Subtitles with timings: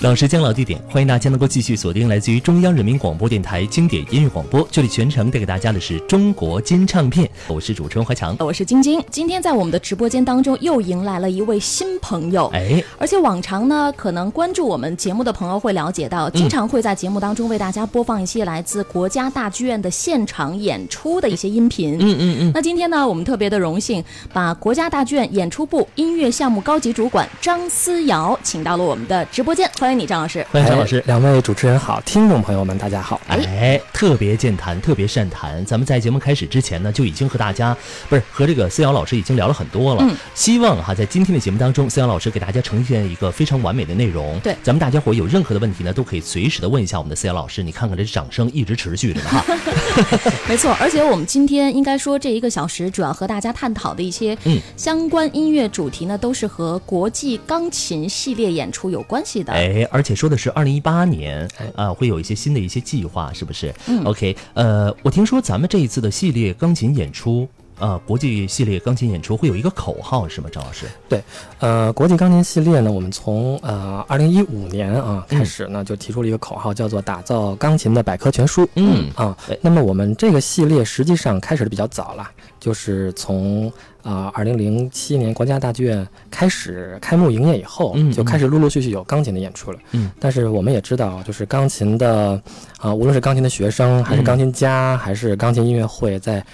[0.00, 4.66] 老时间老地点，欢迎大家能够继续锁定来自于中央人民广播电台经典音乐广播。
[4.70, 9.02] 这里全程带给大家的是中国金唱片，我是主持人华强，我是晶晶。
[9.10, 21.96] 今天在我们的直播间当中又迎来了一位新朋友，哎，而且往常呢，可能关注我们节目的朋友会了解到，经常会在节目当中为大家播放一些来自国家大剧院的现场演出的一些音频。
[21.98, 22.52] 嗯嗯嗯。
[22.54, 30.44] 那今天呢，我们特别的荣幸，把国家大剧院演出部音乐项目高级主管张思瑶请到了我们的直播间，欢迎你，张老师。
[30.50, 33.20] 欢迎张老师，两位主持人好，听众朋友们大家好。
[33.28, 35.64] 哎，特别健谈，特别善谈。
[35.64, 37.76] 咱们在节目开始之前呢，就已经和大家
[38.08, 40.02] 不是和这个思瑶老师已经聊了很多了。
[40.02, 44.38] 嗯，希望哈在今天的节目当中，思瑶老师给大家呈现一个非常完美的内容。
[44.40, 47.62] 对，咱们大家伙有任何的问题呢，都可以随时的问一下我们的思瑶老师。
[47.62, 49.44] 你看看这掌声一直持续着呢哈。
[50.48, 59.52] 没错，而且我们今天应该说这一个小时主要和大家探讨的一些嗯相关音乐主题呢，都是和国际钢琴系列演出有关系的。
[59.52, 63.74] 哎，而且说的是二零一八年哎啊、会有一些新的一些计划，是不是？
[63.86, 67.48] 嗯 OK，呃，我听说咱们这一次的系列钢琴演出，
[67.78, 70.48] 呃，国际系列钢琴演出会有一个口号，是吗？
[70.52, 70.86] 张老师？
[71.08, 71.22] 对
[71.60, 78.68] 呃，国际钢琴系列呢，我们从呃二零一五年啊开始呢，就提出了一个口号，叫做打造钢琴的百科全书。
[78.74, 89.78] 嗯啊，那么我们这个系列实际上开始的比较早了，就是从啊二零零七年国家大剧院开始开幕营业以后，嗯就开始陆陆续续有钢琴的演出了。
[89.92, 92.40] 嗯，但是我们也知道，就是钢琴的
[92.78, 96.44] 啊、无论是钢琴的学生，还是嗯钢琴家，还是钢琴音乐会，在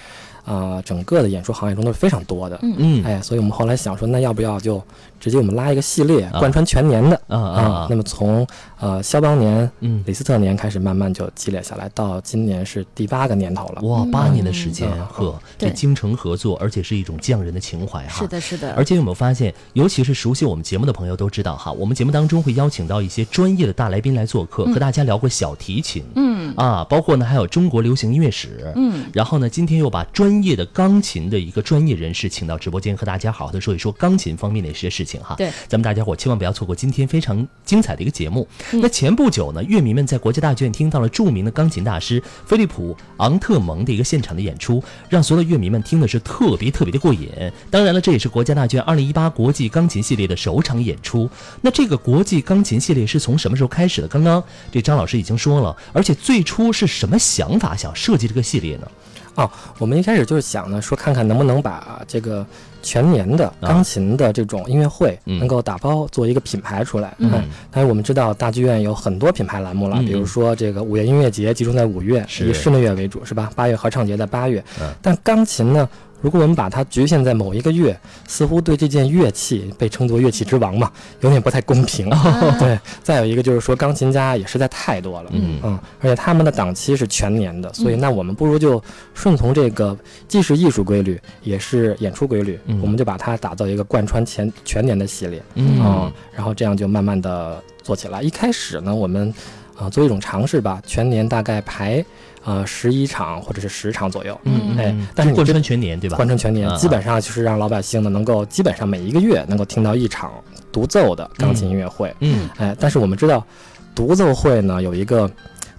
[0.45, 2.59] 啊、整个的演出行业中都是非常多的。
[2.61, 4.81] 嗯嗯哎，所以我们后来想说，那要不要就
[5.19, 6.39] 直接我们拉一个系列，啊。
[6.39, 7.87] 贯穿全年的啊啊啊。
[7.89, 8.45] 那么从
[8.79, 13.81] 呃肖邦年、嗯，李斯特年开始，慢慢就积累下来，到今年是第八个年头了。
[13.81, 15.05] 哇，八年的时间嗯。
[15.07, 18.19] 呵，这精诚合作，而且是一种匠人的情怀哈。
[18.19, 26.35] 是的，是的，而且有没有发现，尤其是熟悉我们节目的朋友都知道哈，我们节目当中会邀请到一些专业的大来宾来做客，和大家聊过小提琴，嗯。
[26.55, 35.35] 啊，包括呢还有中国流行音乐史，嗯，然后呢今天又把专业的钢琴的一个专业人士请到直播间，和大家好好的说一说钢琴方面的一些事情哈。
[35.37, 38.47] 对，咱们大家伙千万不要错过今天非常精彩的一个节目。
[38.73, 47.29] 嗯那前不久呢，乐迷们在国家大剧院听到了著名的钢琴大师菲利普·昂特蒙的一个现场的演出，让所有的乐迷们听的是特别特别的过瘾。
[47.69, 51.29] 当然了，这也是国家大剧院2018国际钢琴系列的首场演出。
[51.61, 54.07] 那这个国际钢琴系列是从什么时候开始的？
[54.07, 58.87] 刚刚这张老师已经说了，而且最初是什么想法想设计这个系列呢？
[59.35, 62.45] 哦，我们一开始就是想呢，说看看能不能把这个
[62.85, 67.15] 全年的钢琴的这种音乐会嗯能够打包做一个品牌出来。
[67.17, 73.49] 嗯哎但是我们知道大剧院有很多品牌栏目了，嗯比如说这个五月音乐节集中在五月，以室内乐为主，是吧？
[73.55, 74.63] 八月合唱节在八月。
[74.79, 75.89] 嗯但钢琴呢？
[76.21, 82.09] 如果我们把它局限在某一个月，似乎对这件乐器被称作乐器之王嘛，有点不太公平。
[82.09, 82.55] 啊。
[82.59, 85.59] 对，再有一个就是说，钢琴家也实在太多了，嗯。
[85.63, 88.81] 嗯，而且他们的档期是全年的，所以那我们不如就
[89.13, 92.79] 顺从这个既是艺术规律，也是演出规律，嗯。
[92.81, 95.79] 我们就把它打造一个贯穿全全年的系列，嗯。
[95.81, 98.21] 啊然后这样就慢慢的做起来。
[98.21, 99.33] 一开始呢，我们
[99.77, 102.03] 啊、作为一种尝试吧，全年大概排
[102.45, 106.15] 呃十一场或者是十场左右，嗯哎但是你贯穿全年对吧？
[106.15, 110.31] 贯穿全年，啊基本上就是让老百姓呢能够基本上每一个月能够听到一场
[110.71, 112.15] 独奏的钢琴音乐会。
[112.19, 113.45] 嗯哎，但是我们知道，
[113.93, 115.29] 独奏会呢有一个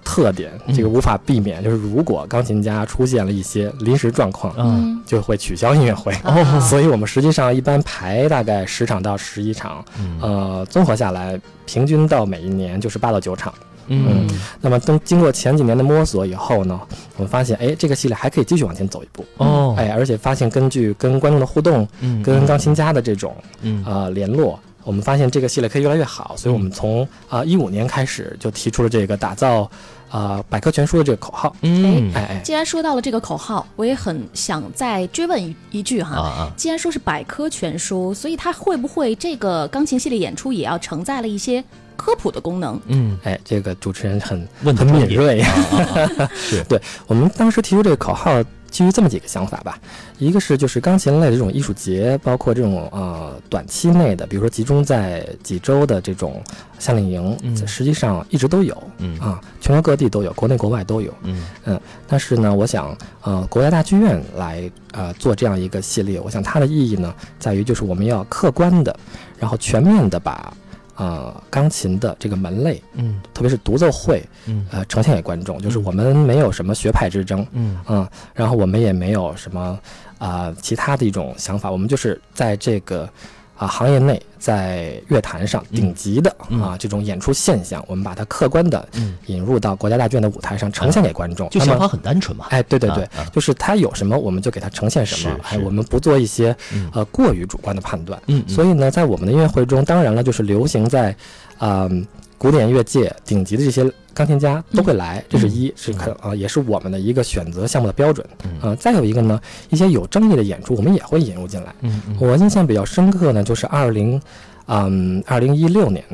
[0.05, 6.13] 特点，这个嗯无法避免，就是如果钢琴家出现了一些临时状况，嗯就会取消音乐会。
[6.25, 13.53] 哦所以我们实际上一般排大概十场到十一场，嗯呃，综合下来，平均到每一年就是八到九场。
[13.89, 14.29] 嗯。
[14.61, 16.81] 那么经经过前几年的摸索以后呢，
[17.17, 19.25] 我们发现，哎，这个系列还可以继续往前走一步。
[19.37, 19.75] 哦。
[19.79, 22.23] 哎，而且发现根据跟观众的互动，嗯。
[22.23, 23.85] 跟钢琴家的这种嗯。
[23.87, 29.69] 呃联络，我们发现这个系列可以越来越好，所以我们从啊一五年开始就提出了这个打造
[30.09, 31.55] 啊百科全书的这个口号。
[31.63, 32.13] 嗯。
[32.15, 36.17] 哎哎，既然说到了这个口号，我也很想再追问一一句哈。
[36.17, 36.53] 啊啊。
[36.57, 41.63] 既然说是百科全书，所以它会不会这个钢琴系列演出也要承载了一些
[41.97, 42.81] 科普的功能？
[42.87, 45.41] 嗯哎，这个主持人很很敏锐。
[45.41, 46.65] 啊啊啊是
[47.07, 49.79] 我们当时提出这个口号，基于这么几个想法吧。
[50.19, 56.43] 一个是就是钢琴类的这种艺术节，包括这种呃短期内的，比如说集中在几周的这种
[56.79, 61.13] 夏令营，嗯实际上一直都有嗯啊，全国各地都有，国内国外都有。
[61.23, 68.99] 嗯嗯但是呢，我想，呃，国家大剧院来呃做这样一个系列，我想它的意义呢，在于就是我们要客观的，
[69.39, 70.51] 然后全面的把
[70.97, 75.61] 呃钢琴的这个门类，嗯特别是独奏会，嗯呃呈现给观众。
[75.61, 79.79] 就是嗯我们没有什么学派之争，嗯嗯，然后我们也没有什么
[80.19, 83.09] 啊、其他的一种想法，我们就是在这个
[83.57, 91.49] 啊行业内在乐坛上顶级的嗯啊这种演出现象，我们把它客观的嗯引入到国家大剧院的舞台上，呈现给观众。
[91.51, 92.47] 就想法很单纯嘛。
[92.51, 98.21] 哎，对对对，啊啊就是它有什么我们就给它呈现什么，我们不做一些嗯呃过于主观的判断。
[98.27, 101.17] 嗯，嗯所以呢，在我们的音乐会中，当然了，就是流行在，
[101.59, 102.07] 嗯、
[102.39, 108.27] 古典乐界顶级的这些钢琴家都会来，这是一，是可啊、也是我们的一个选择项目的标准。
[108.45, 108.51] 嗯。
[108.63, 109.41] 呃，再有一个呢，
[109.71, 111.75] 一些有争议的演出，我们也会引入进来。
[112.19, 114.21] 我印象比较深刻呢，就是二零，
[114.67, 116.05] 嗯，二零一六年，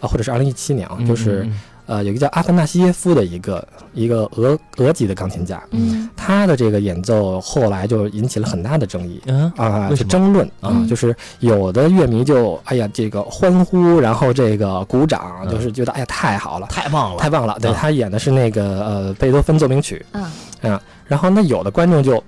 [0.00, 1.60] 啊，或者是二零一七年啊，嗯就是嗯
[1.90, 6.08] 呃，有一个叫阿凡纳西耶夫的一个一个俄俄籍的钢琴家，嗯。
[6.16, 9.20] 他的这个演奏后来就引起了很大的争议。
[9.26, 9.52] 嗯？
[9.56, 17.58] 啊，就是争论啊嗯，就是有的乐迷就哎呀这个欢呼，然后这个鼓掌，嗯就是觉得哎呀太好了，太棒了，太棒了。
[17.60, 20.06] 对啊他演的是那个呃贝多芬奏鸣曲。
[20.12, 20.22] 嗯。
[20.70, 22.22] 啊，然后那有的观众就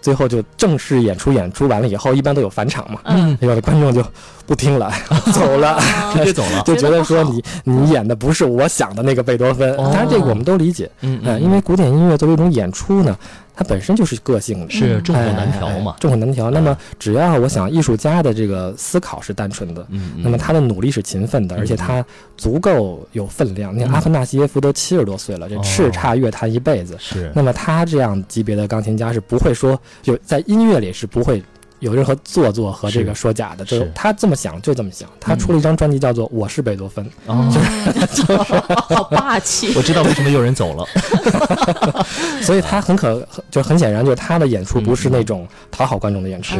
[0.00, 4.04] 最后就正式演出演出完了以后，一般都有返场嘛，嗯，有的观众就
[4.46, 4.92] 不听了，
[5.32, 5.78] 走了。
[6.12, 6.62] 直接走了。
[6.66, 9.90] 就觉得说你你演的不是我想的那个贝多芬，哦。
[9.92, 13.16] 当然这个我们都理解，嗯嗯，因为古典音乐作为一种演出呢，
[13.58, 15.96] 它本身就是个性的，是众口哎难调嘛。
[15.98, 16.48] 众口难调。
[16.48, 19.84] 那么只要我想艺术家的这个思考是单纯的，
[20.18, 22.04] 那么他的努力是勤奋的，而且他
[22.36, 23.74] 足够有分量。
[23.74, 26.96] 你看嗯阿凡纳西耶夫都七十多岁了，这哦叱咤乐坛一辈子。
[27.00, 31.42] 是那么他这样级别的钢琴家是不会说有在音乐里是不会
[31.80, 35.08] 有任何做作和这个说假的，就是他这么想就这么想。
[35.20, 37.50] 他出了一张专辑叫做《我是贝多芬》，哦，
[38.88, 39.72] 好霸气。
[39.76, 40.86] 我知道为什么有人走了。
[42.42, 46.56] 所以他很可就很显然就是他的演出不是那种讨好观众的演出，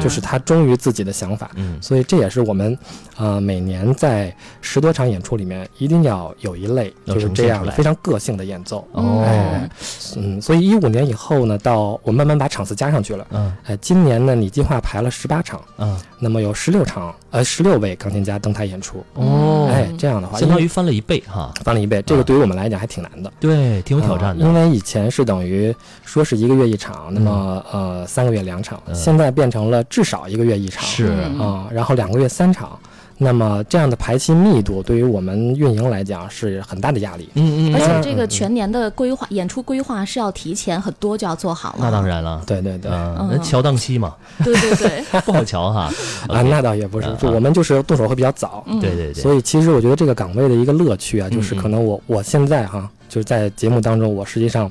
[0.00, 1.50] 就是他忠于自己的想法。
[1.56, 2.78] 嗯所以这也是我们，
[3.16, 8.86] 呃，每年在十多场演出里面一定要有一类就是这样的非常个性的演奏。
[8.92, 9.68] 哦哎，
[10.16, 13.26] 嗯，所以一五年以后呢，到我慢慢把场次加上去了。
[13.30, 19.04] 嗯哎，今年呢，你计划排了十八场，嗯那么有十六场，呃，十六位钢琴家登台演出。
[19.14, 21.52] 哦，哎，这样的话，相当于翻了一倍哈。
[21.64, 23.32] 翻了一倍，这个对于我们来讲还挺难的。
[23.40, 24.44] 对，挺有挑战的。
[24.44, 25.74] 啊因为以前是等于
[26.04, 32.78] 说是一个月一场，那么呃三个月两场，嗯现在变成了至少一个月一场，是嗯啊，然后两个月三场，
[33.22, 37.28] 那么这样的排期密度对于我们运营来讲是很大的压力。
[37.34, 41.78] 嗯嗯，而且嗯这个全年的规划、演出规划是要提前很多就要做好了。
[41.80, 42.42] 那当，然了。
[42.46, 44.14] 对对对，嗯，嗯那瞧档期嘛，
[44.44, 45.90] 对 对对， 不好瞧哈。
[46.28, 54.70] 啊那倒也不是我们就是动手会比较早，嗯对对对，所以其实我觉得这个岗位的一个乐趣啊，就是嗯嗯可能我我现在哈，就是在节目当中，我实际上。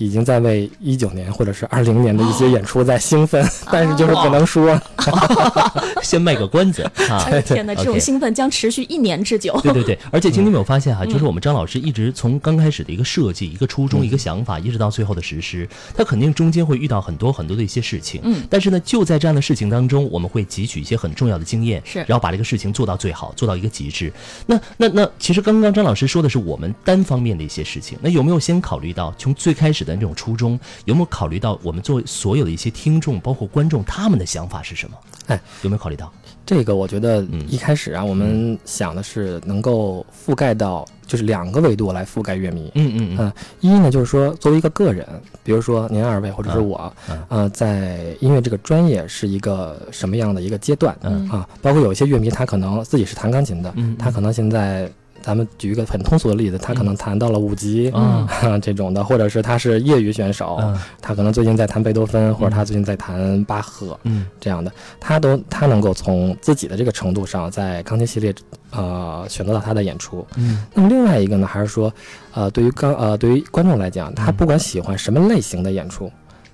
[0.00, 4.80] 已经在为一九年或者是二零年的一些演出在兴奋，但是就是不能说。
[6.02, 7.28] 先卖个关子啊。
[7.30, 9.58] 哎 天哪，这种兴奋将持续一年之久。
[9.62, 18.20] 对对对， 而且今天有没有发现哈，就是我们张老师一直从刚开始的一个设计、一个初衷、一个想法，一直到最后的实施，他肯定中间会遇到很多很多的一些事情。
[18.24, 24.12] 嗯但是呢，就在这样的事情当中，我们会汲取一些很重要的经验，是然后把这个事情做到最好，做到一个极致。
[24.46, 34.96] 那那那，其实刚刚张老师说的是我们单方面的一些事情，那有没有先考虑到从最开始的那种初衷，有没有考虑到我们作为所有的一些听众，包括观众他们的想法是什么？
[35.26, 36.12] 哎，有没有考虑到？
[36.46, 42.72] 这个我觉得嗯一开始啊，我们想的是能够覆盖到就是两个维度来覆盖乐迷。
[42.74, 45.06] 嗯嗯嗯嗯，一呢就是说作为一个个人，
[45.44, 51.48] 比如说您二位或者是我，嗯呃，在音乐这个专业是一个什么样的一个阶段嗯啊？
[51.62, 54.90] 包括有一些乐迷他可能自己是弹钢琴的，嗯，他可能现在。
[55.22, 58.26] 咱们举一个很通俗的例子，他可能弹到了五级、啊
[58.62, 60.78] 这种的，或者是他是业余选手，嗯。
[61.00, 64.26] 他可能最近在弹贝多芬，或者他最近在弹巴赫，嗯。
[64.40, 68.34] 这样的，他都他能够从自己的这个程度上，在钢琴系列
[68.70, 70.26] 呃选择到他的演出。
[70.36, 70.64] 嗯。
[70.74, 71.92] 那么另外一个呢，还是说，
[72.32, 74.34] 呃，对于钢呃对于观众来讲，他嗯。
[74.34, 76.10] 不管喜欢什么类型的演出，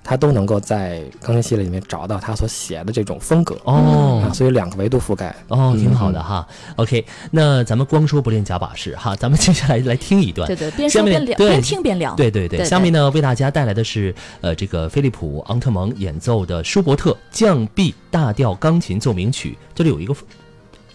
[0.09, 3.57] 他都能够在钢琴系列里面找到他所写的这种风格。
[3.65, 5.35] 哦啊，所以两个维度覆盖。
[5.49, 6.47] 哦，挺好嗯的哈。
[6.77, 10.55] OK，那咱们光说不练假把式哈，咱们接下来来听一段对。
[10.55, 12.15] 对，边下面说边聊，对边听边聊。
[12.15, 20.15] 对对对，对下面呢为大家带来的是呃这个菲利普昂特蒙演奏的舒伯特降 B 大调钢琴奏鸣曲，这里有一个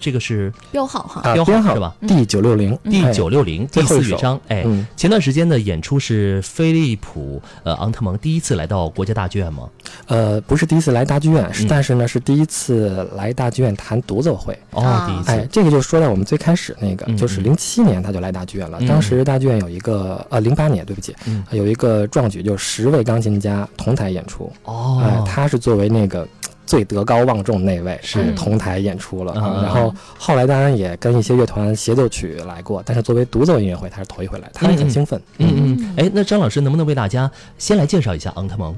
[0.02, 1.20] 这个是标号哈。
[1.22, 4.86] 啊，标号是吧？D 九六零，D 九六零第最后一首四乐章，哎，嗯。
[4.96, 9.68] 前段时间的演出是飞利浦呃昂特蒙第一次来到国家大剧院吗？
[10.06, 11.68] 呃，不是第一次来大剧院，是嗯。
[11.68, 14.58] 但是呢是第一次来大剧院弹独奏会。
[14.72, 15.06] 哦，啊。
[15.08, 17.44] 第一次，哎，这个就说到我们最开始那个，嗯就是嗯。
[17.44, 18.78] 零七年他就来大剧院了。
[18.80, 18.86] 嗯。
[18.88, 21.44] 当时大剧院有一个呃，零八年对不起，嗯。
[21.52, 24.50] 有一个壮举，就是十位钢琴家同台演出。
[24.64, 26.26] 哦，哎，他是作为那个
[26.72, 29.34] 最德高望重那位是同台演出了。
[29.34, 35.20] 然后后来当然也跟一些乐团协奏曲来过，但是作为独奏音乐会，他是头一回来，他很兴奋。
[35.36, 38.74] 嗯嗯，哎，那张老师能不能为大家先来介绍一下昂特蒙？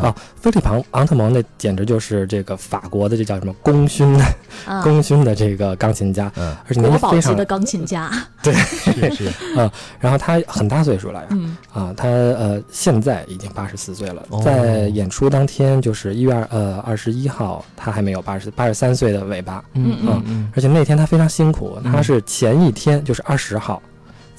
[0.00, 4.24] 啊，菲利庞昂特蒙那简直就是这个法国的这叫什么功勋的
[4.66, 8.10] 啊，功勋的这个钢琴家，嗯，而且年国纪非常宝级的钢琴家，
[8.42, 8.52] 对。
[8.54, 9.32] 是是，
[10.00, 11.56] 然后他很大岁数了呀，嗯。
[11.72, 14.42] 啊，他呃现在已经八十四岁了，哦。
[14.42, 21.92] 在演出当天就是一月二呃二十一号，他还没有八十八十三岁的尾巴，嗯嗯嗯嗯，而且那天他非常辛苦，嗯。
[21.92, 23.80] 他是前一天就是二十号，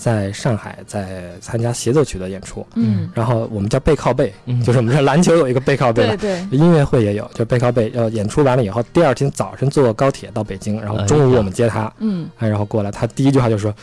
[0.04, 4.62] 在上海在参加协奏曲的演出，嗯，然后我们叫背靠背，嗯。
[4.62, 6.18] 就是我们这篮球有一个背靠背的。
[6.18, 7.90] 对对，音乐会也有，就背靠背。
[7.96, 13.74] 呃演出完了以后，第二天早晨坐高铁到北京，然后中午我们接他，嗯，哎，然后过来，他第一句话就说：“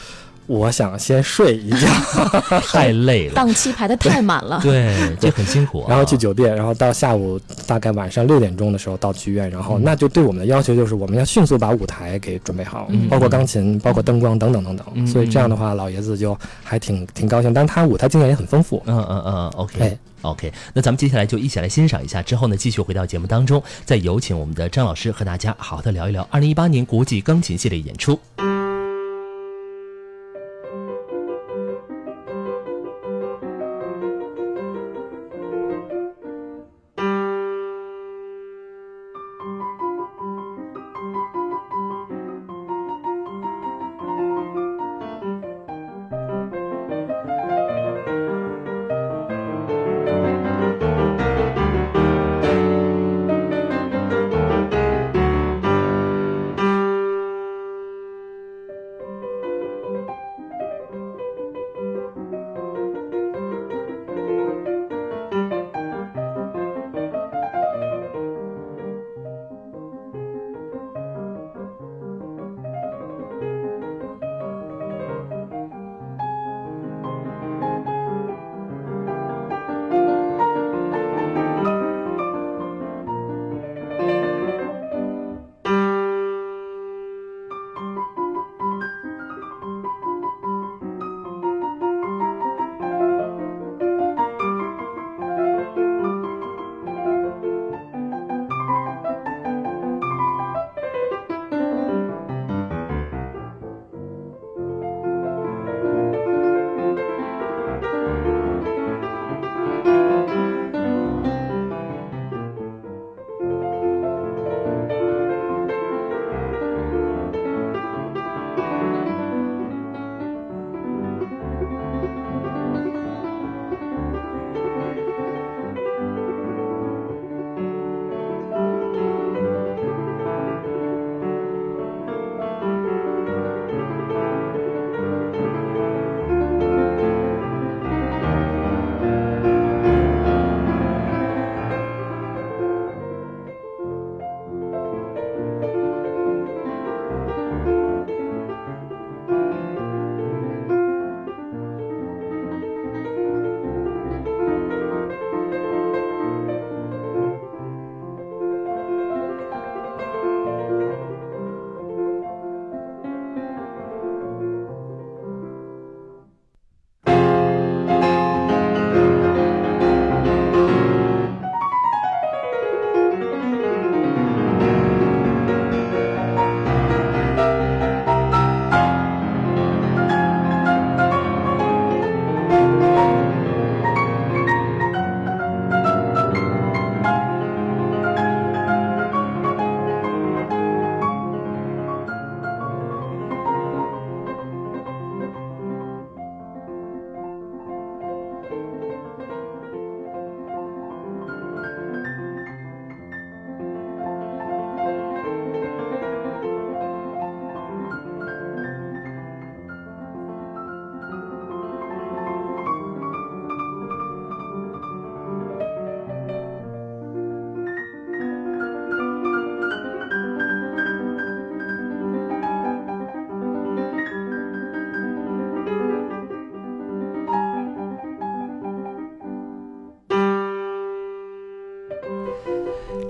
[0.50, 1.87] 我想先睡一觉。
[2.66, 5.87] 太累了，档期排的太满了，对，这很辛苦啊。
[5.90, 14.85] 然后去酒店，然后到下午大概晚上六点钟的时候到剧院，然后嗯那就对我们的要求就是我们要迅速把舞台给准备好，嗯包括钢琴、包括灯光等等等等。
[14.95, 18.83] 嗯所以这样的话，老爷子就还挺挺高兴，但是他舞台经验也很丰富。
[18.87, 19.99] 嗯嗯嗯，OK 哎。
[20.23, 28.19] OK，那咱们接下来就一起来欣赏一下，之后呢，继续回到节目当中，再有请我们的张老师和大家好好的聊一聊二零一八年国际钢琴系列演出。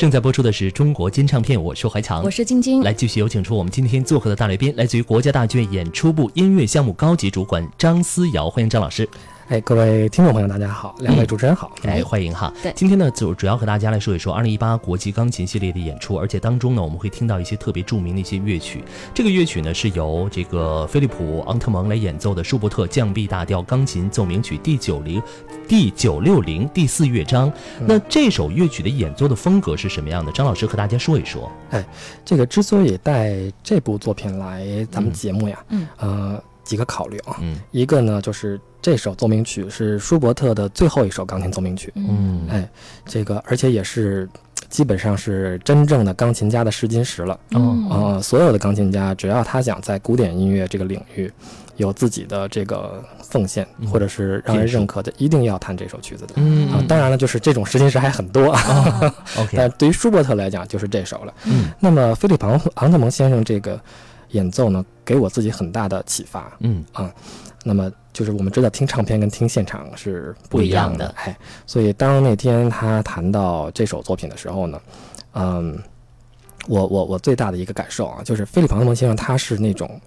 [0.00, 2.80] 正在播出的是中国金唱片，我是怀强，我是晶晶。
[2.80, 9.07] 来继续有请出我们今天做客的大来宾，来自于国家大剧院演出部音乐项目高级主管张思瑶，欢迎张老师。
[9.50, 11.73] 哎，各位听众朋友，大家好，两位主持人好。
[11.83, 12.54] 哎，欢迎哈。
[12.62, 18.85] 对今天呢，主主要和大家来说一说二零一八国际钢琴系列的演出，而且当中呢，我们会听到一些特别著名的一些乐曲。
[19.12, 25.21] 这个乐曲呢，是由这个菲利普·昂特蒙来演奏的舒伯特降 B 大调钢琴奏鸣曲第九零、
[25.66, 27.52] 第九六零第四乐章。
[27.80, 30.30] 那这首乐曲的演奏的风格是什么样的？
[30.30, 31.50] 张老师和大家说一说。
[31.71, 31.85] 哎
[32.25, 37.38] 这个之所以带这部作品来咱们嗯节目呀，嗯呃，几个考虑啊。
[37.40, 42.46] 嗯一个呢，就是这首奏鸣曲是舒伯特的最后一首钢琴奏鸣曲，嗯。
[42.49, 42.68] 哎，
[43.04, 44.28] 这个而且也是
[44.68, 47.38] 基本上是真正的钢琴家的试金石了。
[47.50, 51.30] 嗯呃，所有的钢琴家，只要他想在古典音乐这个领域
[51.76, 53.88] 有自己的这个奉献，嗯。
[53.88, 56.34] 或者是让人认可的，一定要弹这首曲子的。
[56.37, 56.70] 嗯。
[56.70, 61.34] 啊，当然了，就是这种试金石还很多，哦， OK，但对于舒伯特来讲，就是这首了。
[61.44, 61.70] 嗯。
[61.78, 63.78] 那么，菲利庞昂昂特蒙先生这个
[64.30, 66.50] 演奏呢，给我自己很大的启发。
[66.60, 66.84] 嗯。
[66.92, 67.12] 啊
[67.62, 71.37] 那么，就是我们知道听唱片跟听现场是不一样的，哎，
[71.67, 74.81] 所以当那天他谈到这首作品的时候呢，
[75.35, 75.79] 嗯，
[76.67, 80.00] 我我我最大的一个感受啊，就是菲利普昂特蒙先生他是那种，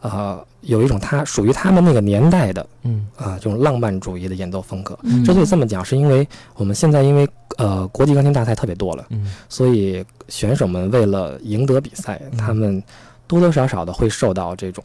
[0.00, 3.06] 呃，有一种他属于他们那个年代的嗯。
[3.16, 4.98] 啊、这种浪漫主义的演奏风格。
[5.02, 5.24] 嗯。
[5.24, 9.32] 之所以这么讲，是因为我们现在因为呃国际钢琴大赛特别多了，嗯。
[9.48, 12.36] 所以选手们为了赢得比赛，嗯。
[12.36, 12.82] 他们
[13.26, 14.84] 多多少少的会受到这种，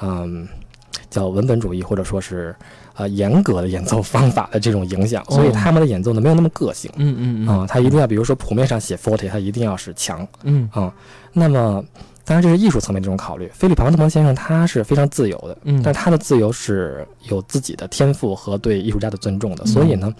[0.00, 0.46] 嗯，
[1.12, 2.52] 叫文本主义或者说是
[2.96, 10.92] 呃严格的演奏方法的这种影响，所以哦他们的演奏呢没有那么个性嗯嗯啊、他一定要比如说谱面上写 forte，他一定要是强嗯啊、
[11.32, 11.84] 那么。
[12.24, 13.50] 当然，这是艺术层面这种考虑。
[13.52, 19.64] 菲利普·昂特蒙先生他是非常自由的，嗯但他的自由是有自己的天赋和对艺术家的尊重的。
[19.64, 20.14] 嗯所以呢，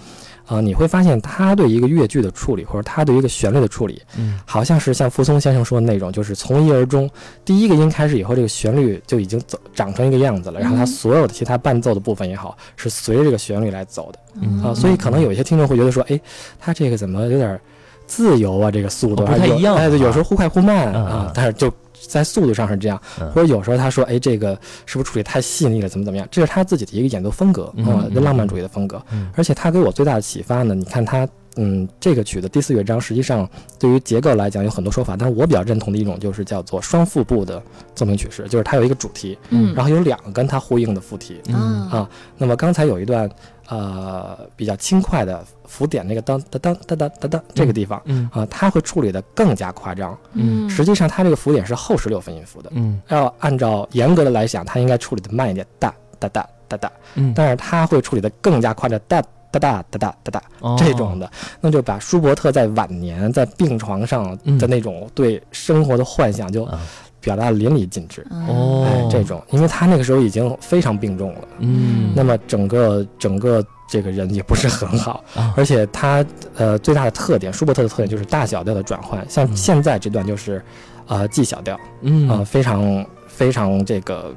[0.46, 7.08] 呃，你会发现他对一个乐句的处理，或者他对一个旋律的处理，嗯好像是像傅聪先生说的那种，就是从一而终，
[7.44, 16.20] 第一个音开始以后，这个旋律就已经走长成一个样子了，然后他嗯所有的其他伴奏的部分也好，是随着这个旋律来走的嗯啊、所以可能有一些听众会觉得说，哎，
[16.58, 17.60] 他这个怎么有点
[18.06, 18.70] 自由啊？
[18.70, 21.72] 这个速度哦不太一样啊有时候忽快忽慢嗯啊嗯，但是就。
[22.08, 25.88] 在速度上是这样，嗯或者有时候他说：“哎，这个是不是处理太细腻了？
[25.88, 29.02] 怎么怎么样？”这是他自己的一个演奏风格嗯浪漫主义的风格。
[29.12, 37.62] 嗯而且他给我最大的启发呢，你看他，嗯，这个曲的第四乐章，实际上对于结构来讲有很多说法，但是我比较认同的一种就是叫做双副部的
[37.94, 41.40] 奏鸣曲式，就是它有一个主题，嗯然后有两个跟它呼应的副题。
[41.48, 43.30] 嗯啊那么刚才有一段，
[43.68, 48.00] 呃，比较轻快的浮点那个当当当当当当当这个地方。
[48.04, 50.16] 嗯啊，它会处理的更加夸张。
[50.34, 56.92] 嗯实际上，它这个浮点是后十六分音符的，嗯要按照严格的来讲，它应该处理的慢一点，哒哒哒哒哒。
[57.14, 61.30] 嗯，但是它会处理的更加夸张，哒哒哒哒哒哒这种的，
[61.60, 66.80] 那就把舒伯特在晚年在病床上的那种对生活的幻想就啊
[67.20, 68.26] 表达的淋漓尽致。
[68.30, 75.52] 哦哎，这种，因为他那个时候已经非常病重了，嗯那么整个整个这个人也不是很好，啊。
[75.54, 76.24] 而且他
[76.56, 79.54] 呃最大的特点，舒伯特的特点就是大小调的转换，像嗯。
[79.54, 80.64] 现在这段就是，
[81.06, 82.26] 呃 G 小调，嗯。
[82.26, 84.34] 啊，非常非常这个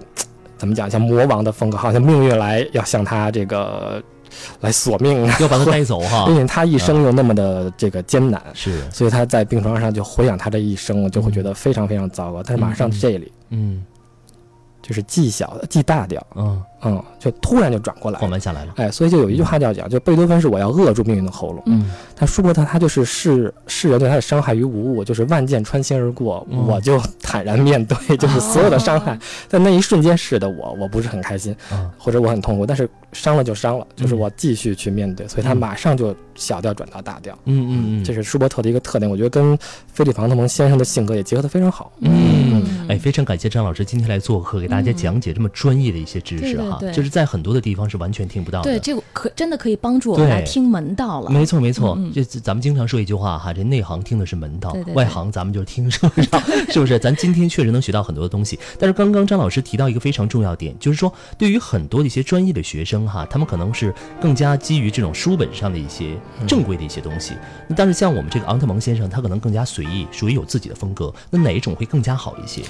[0.57, 4.03] 怎么讲，像魔王的风格，好像命运来要向他这个
[4.59, 6.25] 来索命啊，要把他带走哈。
[6.27, 8.81] 并且他一生又那么的这个艰难，是。
[8.91, 12.43] 所以他在病床上就回想他这一生，就会觉得非常非常糟糕。
[12.43, 13.85] 但是马上这里嗯。
[14.81, 18.31] 就是 G 小 G 大调，嗯嗯，就突然就转过来缓了。
[18.31, 18.73] 慢下来了。
[18.77, 21.89] 哎，所以就有一句话叫讲，就贝多芬是我要扼住命运的喉咙，嗯。
[22.17, 26.65] 但舒伯特他就是视世人对他的伤害于无物，就是万箭穿心而过，嗯。
[26.67, 29.17] 我就坦然面对， 就是所有的伤害，
[29.47, 34.19] 在那一瞬间使得我我不是很开心，啊或者我很痛苦，但是伤了就伤了，就是嗯。
[34.19, 35.57] 我继续去面对，所以他嗯。
[35.57, 38.03] 马上就小调转到大调，嗯嗯嗯。
[38.03, 39.57] 这是舒伯特的一个特点，我觉得跟
[39.91, 41.91] 菲利普·昂特蒙先生的性格也结合的非常好。
[42.01, 46.57] 嗯，哎，非常感谢张老师今天来做客，给大家讲解这么专业的一些知识
[46.93, 48.71] 就是在很多的地方是完全听不到的。
[48.71, 51.29] 对，这个可真的可以帮助我们来听门道了。
[51.29, 56.99] 没错没错这这咱们经常说一句话哈，这内行听的是门道外行咱们就是听声上， 是不是？
[56.99, 58.59] 咱今天确实能学到很多的东西。
[58.79, 67.33] 但是刚刚张老师提到一个非常重要点，就是说对于很多的一些专业的学生哈，他们可能是更加基于这种书本上的一些正规的一些东西。
[67.67, 71.13] 那但是像我们这个昂特蒙先生，他可能更加随意，属于有自己的风格。
[71.29, 72.61] 那哪一种会更加好一些？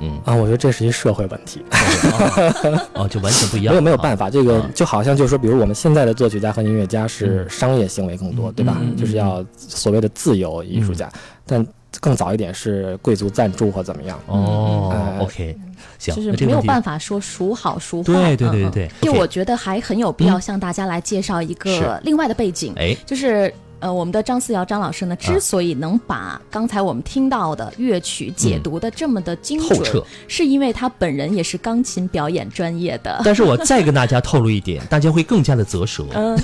[0.00, 3.72] 嗯，啊，我觉得这是一社会问题，哦，哦就完全不一样。
[3.72, 4.70] 没有没有办法，这个啊。
[4.74, 8.80] 就好像就是说，比如我们现在的作曲家和音乐家是商业行为更多，嗯对吧？
[8.96, 11.10] 就是要所谓的自由艺术家，
[11.46, 11.66] 但
[12.00, 14.18] 更早一点是贵族赞助或怎么样。
[14.26, 15.56] 哦嗯，OK，
[15.98, 18.36] 行，就是没有办法说孰好孰坏。
[18.36, 33.20] 对对对对就我觉得还很有必要向大家来介绍一个另外的背景，哎，就是呃，我们的张思瑶张老师呢，之所以能把刚才我们听到的乐曲解读的这么的精准，是因为他本人也是钢琴表演专业的。
[33.24, 36.04] 但是我再跟大家透露一点， 大家会更加的啧舌。
[36.12, 36.38] 嗯，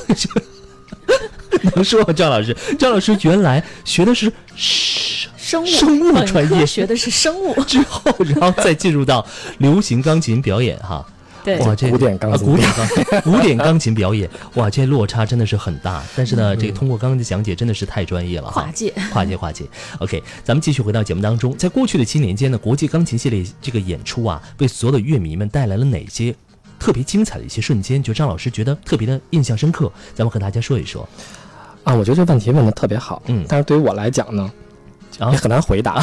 [1.74, 2.12] 能说吗？
[2.12, 9.24] 张老师，张老师原来学的是生生物生物专业学的是生物，之后，然后再进入到
[9.58, 11.06] 流行钢琴表演哈。
[11.46, 16.02] 对，哇，这古典钢琴啊古典钢 古典钢琴表演，哇，这落差真的是很大。
[16.16, 18.72] 但是呢，这个通过刚刚的讲解，真的是太专业了哈跨。
[18.72, 18.92] 界。
[19.12, 19.64] 跨界跨界
[20.00, 21.56] ，OK，咱们继续回到节目当中。
[21.56, 26.34] 在过去的七年间呢，国际钢琴系列这个演出啊，为所有的乐迷们带来了哪些
[26.80, 28.02] 特别精彩的一些瞬间？
[28.02, 31.08] 就张老师觉得特别的印象深刻，咱们和大家说一说。
[31.84, 34.50] 啊，我觉得这问题问的特别好，嗯但是对于我来讲呢，
[35.18, 36.02] 啊也很难回答，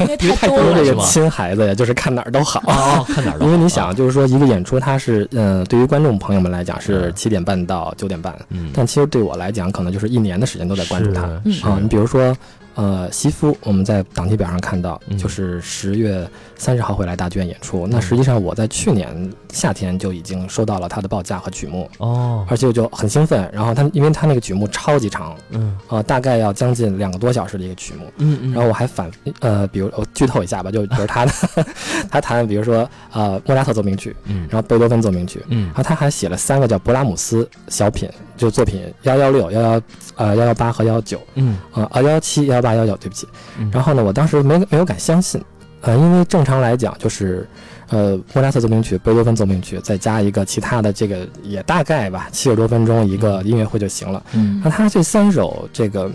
[0.00, 2.60] 因为太多多了这个亲孩子呀，就是看哪儿都好。
[2.66, 3.44] 哦，看哪儿了？
[3.46, 11.22] 因为你想，啊，就是说一个演出，它是，呃，对于观众朋友们来讲是七点半到九点半，嗯，但其实对我来讲，可能就是一年的时间都在关注它。
[11.44, 12.36] 是是啊，你比如说，
[12.74, 17.86] 呃，西夫，我们在档期表上看到嗯，就是十月三十号会来大剧院演出。
[17.86, 23.48] 那实际上我在去年夏天就已经收到了他的报价和曲目，哦，而且我就很兴奋。
[23.52, 28.06] 然后他，因为他那个曲目超级长，嗯呃，大概要将近两个多小时的一个曲目。
[28.18, 29.10] 嗯嗯，然后我还反
[29.40, 31.32] 呃，比如我剧透一下吧，就比如他的
[32.10, 39.82] 他弹，比如说呃莫扎特奏鸣曲，嗯然后贝多芬奏鸣曲，嗯然后他还写了三个叫勃拉姆斯小品，就作品幺幺六、幺幺
[40.16, 43.26] 呃幺幺八和幺幺九嗯啊啊幺幺七、幺幺八、幺九，对不起。
[43.58, 45.42] 嗯，然后呢，我当时没没有敢相信，
[45.80, 47.48] 呃，因为正常来讲就是，
[47.88, 54.22] 呃，莫扎特奏鸣曲、贝多芬奏鸣曲，再加一个其他的这个也大概吧，七十多分钟一个音乐会就行了。
[54.32, 56.10] 嗯那他这三首这个。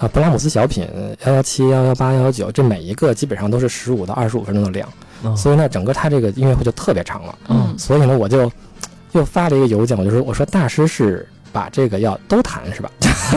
[0.00, 0.88] 啊，勃拉姆斯小品
[1.26, 4.88] 幺幺七、幺幺八、幺幺九，这每一个基本上都是十五到二十五分钟的量，
[5.22, 7.38] 哦所以呢，整个他这个音乐会就特别长了。
[7.50, 8.50] 嗯所以呢，我就
[9.12, 12.90] 又发了一个邮件，我就说，我说大师是把这个要都弹是吧？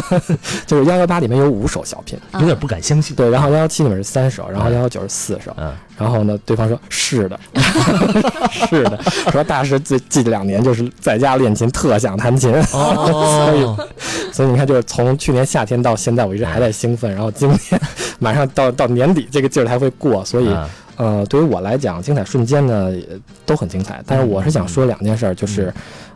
[0.66, 3.16] 就是幺幺八里面有五首小品，有点不敢相信。
[3.16, 7.40] 对，然后幺幺七里面是三首，然后幺幺九是四首，嗯，然后呢，对方说是的，
[8.70, 9.00] 是的，
[9.32, 17.80] 说大师最近两年就是在家练琴，特想弹琴，哦， 所以所以你看，就是从去年夏天到现在，我一直还在兴奋，然后今天
[18.20, 20.52] 马上到到年底，这个劲儿才会过，所以。
[20.52, 23.04] 啊呃，对于我来讲，精彩瞬间呢也
[23.48, 24.00] 都很精彩。
[24.06, 25.74] 但是我是想说两件事儿，就是，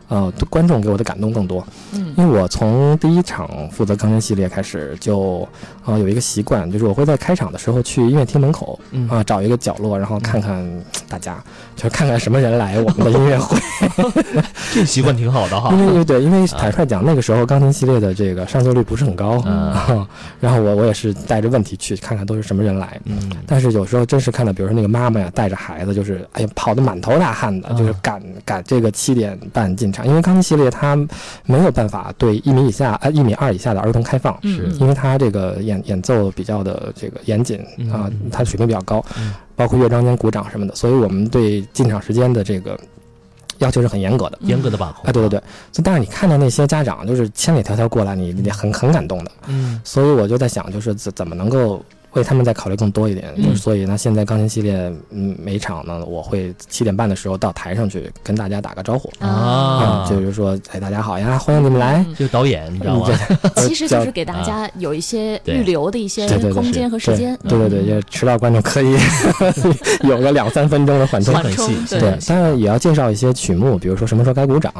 [0.08, 1.66] 呃，观众给我的感动更多。
[1.92, 5.46] 嗯因为我从第一场负责钢琴系列开始就，
[5.84, 10.66] 呃，有一个习惯，就是我会在开场的时候去音乐厅门口嗯啊、找一个角落，然后看看
[11.08, 11.42] 大家，
[11.76, 13.56] 就是看看什么人来我们的音乐会。
[14.74, 15.72] 这习惯挺好的哈。
[15.74, 20.08] 因为对，因为坦率讲，那个时候钢琴系列的这个上座率不是很高，嗯啊
[20.40, 23.00] 然后我我也是带着问题去看看都是什么人来。
[23.04, 30.96] 嗯但是有时候真是看到，比如说那个妈妈呀，带着孩子，就是哎呀，跑得满头大汗的，啊就是赶赶这个七点半进场，因为钢琴系列它
[31.44, 42.78] 没有办法对一米以下啊一米二以下的儿童开放，嗯因为它这个演演奏比较的这个严谨嗯啊，它水平比较高嗯，包括乐章间鼓掌什么的，所以我们对进场时间的这个
[43.58, 44.38] 要求是很严格的。
[44.42, 45.04] 严格的把控。
[45.04, 45.40] 啊，对对对，
[45.72, 49.80] 所以但是你看到那些家长就是千里迢迢过来，你你很很感动的，嗯。
[49.84, 51.82] 所以我就在想，就是怎怎么能够
[52.18, 53.54] 为他们再考虑更多一点，嗯。
[53.56, 59.28] 所以呢，现在钢琴系列，嗯，每场呢，我会七点半的时候到台上去跟大家打个招呼，啊。
[59.28, 62.14] 啊，就是说，哎，大家好呀，欢迎你们来，嗯。
[62.18, 63.08] 这个导演你知道吗？
[63.54, 67.38] 呃 其实就是给大家有一些预留的一些空间和时间。
[67.48, 68.96] 对对对，也迟到观众可以
[70.04, 71.34] 有个两三分钟的缓冲。
[71.88, 72.00] 对。
[72.00, 74.72] 对，当然也要介绍一些曲目，比如说什么时候该鼓掌，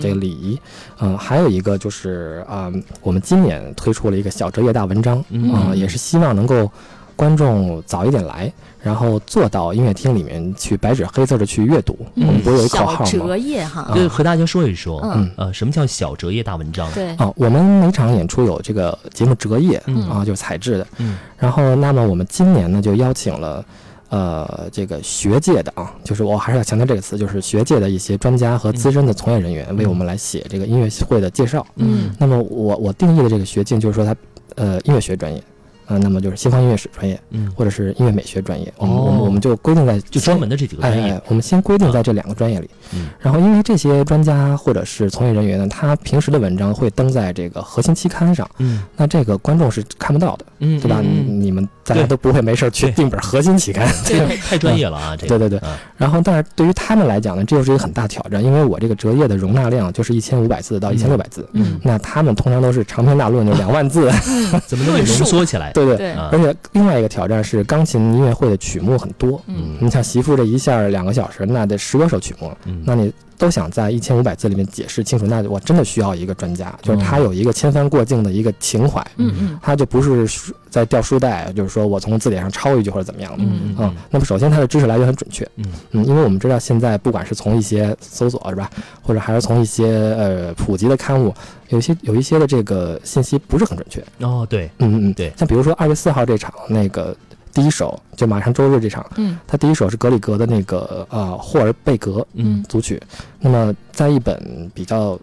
[0.00, 0.58] 这个礼仪。
[0.98, 5.52] 嗯，还有一个就是啊、我们今年推出了一个小折页大文章，嗯。
[5.52, 6.65] 啊、也是希望能够
[7.14, 11.96] 观众早一点来，然后坐到音乐厅里面去白纸黑字的去阅读。
[12.14, 13.36] 嗯我们不是有一口小号吗折？
[13.36, 16.90] 页哈，这个和大家说一说，嗯呃，什么叫小折页大文章？
[16.92, 20.86] 对，啊，我们每场演出有这个节目折页嗯啊，就是彩制的。
[20.98, 23.64] 嗯然后，那么我们今年呢就邀请了，
[24.10, 31.66] 呃，这个学界的啊，就是我还是要强调这个词，就是学界的一些专家和资深的从业人员为我们来写这个音乐会的介绍。
[31.76, 34.14] 嗯那么我我定义的这个学界就是说他
[34.56, 35.42] 呃音乐学专业，
[35.86, 42.68] 啊、那么就是西方音乐史专业嗯，或者是音乐美学专业，我们、我哦们我们就规定在就专门的这几个专业哎哎，我们先规定在这两个专业里。
[42.92, 51.00] 嗯然后因为这些专家或者是从业人员呢，他平时的文章会登在这个核心期刊上，嗯那这个观众是看不到的，嗯，对吧？
[51.02, 53.86] 嗯你们大家都不会没事去对订本核心期刊。
[54.04, 64.10] 这个太太专业了啊，这个对对对啊然后，但是对于他们来讲呢，这又是一个很大挑战，因为我这个折页的容纳量就是一千五百字到一千六百字，嗯，那他们通常都是长篇大论，就两万字。
[64.66, 65.72] 怎么能给浓缩起来？
[65.72, 66.12] 对对。
[66.12, 69.40] 而且另外一个挑战是，钢琴音乐会的曲目很多。
[69.46, 80.26] 嗯你像媳妇这一下两个小时，那得十多首曲目，嗯那你都想在一千五百字里面解释清楚，那我真的需要一个专家，就是他有一个千帆过境的一个情怀，嗯嗯他就不是
[80.70, 83.44] 在掉书袋，就是说我从字典上抄一句或者怎么样的。
[83.44, 85.64] 嗯嗯，那么首先他的知识来源很准确，嗯。
[85.92, 88.70] 嗯，因为我们知道现在不管是从一些搜索是吧，
[89.02, 89.86] 或者还是从一些
[90.18, 91.32] 呃普及的刊物，
[91.68, 95.32] 有一些有一些的这个信息不是很准确，哦，对，嗯嗯，对。
[95.36, 97.16] 像比如说二月四号这场那个
[97.56, 99.38] 第一首，就马上周日这场，嗯。
[99.46, 102.62] 他第一首是格里格的那个呃霍尔贝格嗯。
[102.68, 103.00] 组曲，
[103.40, 105.18] 那么在一本比较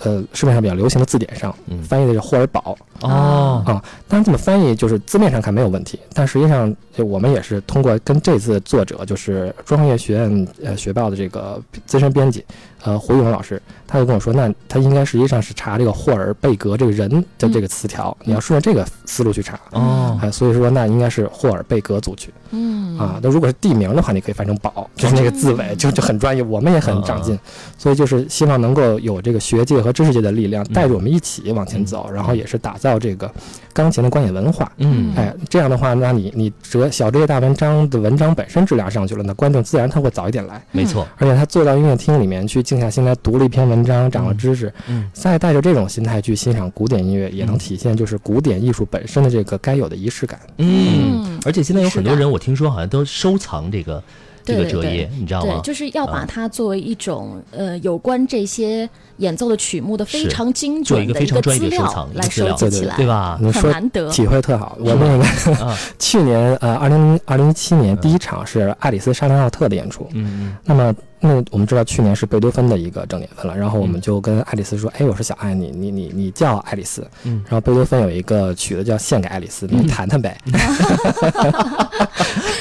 [0.00, 12.44] 呃市面上比较流行的字典上嗯，翻译的是霍尔堡，哦，啊，当然这么翻译就是字面上看没有问题，但实际上就我们也是通过跟这次作者就是中航院学院呃学报的这个资深编辑
[12.82, 19.58] 呃胡玉红老师，他就跟我说，那他应该实际上是查这个霍尔贝格这个人的这个词条，你要顺着这个思路去查。
[19.72, 23.18] 哦，哎，所以说那应该是霍尔贝格族曲嗯啊。
[23.22, 27.38] 那如果是地名的话，你可以翻成宝，就是那个字尾，就就很专业，我们也很长进。
[27.76, 33.30] 所以就是希望能够有这个学界和知识界的力量带着我们一起往前走，然后也是打造这个
[33.72, 34.70] 钢琴的观演文化。
[34.78, 40.62] 嗯哎，这样的话，那你你折小这些大文章的文章本身质量上去了，那观众自然他会早一点来。
[40.72, 45.08] 没错，而且他坐到音乐厅里面去静下心来读了一篇文章，长了知识，嗯。
[45.14, 50.38] 再带着这种心态去欣赏古典音乐，也能体现就是古典艺术本身的这个该有的仪式感。
[50.58, 51.40] 嗯，嗯。
[51.46, 54.02] 而且现在有很多人，我听说好像都收藏这个
[54.44, 54.82] 这个对对。
[54.82, 55.46] 折页，你知道吗？
[55.46, 55.60] 对，吗？
[55.64, 56.26] 就是要把啊。
[56.28, 62.56] 它作为一种呃有关这些演奏的曲目的非常精做一个非准的一个常专业的收资料来藏一个资料。
[62.58, 63.38] 收集起来，对吧？
[63.40, 64.10] 你说很难得。
[64.10, 70.54] 体会特好，我那个啊， 去年呃二零二零一七年第一场是爱丽丝沙特奥特的演出，嗯。
[70.64, 80.38] 那么，那我们知道去年是贝多芬的一个正年份了，然后我嗯们就跟爱丽丝说：“哎，我说小爱，你你你你叫爱丽丝。”嗯然后贝多芬有一个曲子叫《献给爱丽丝》，你弹弹呗。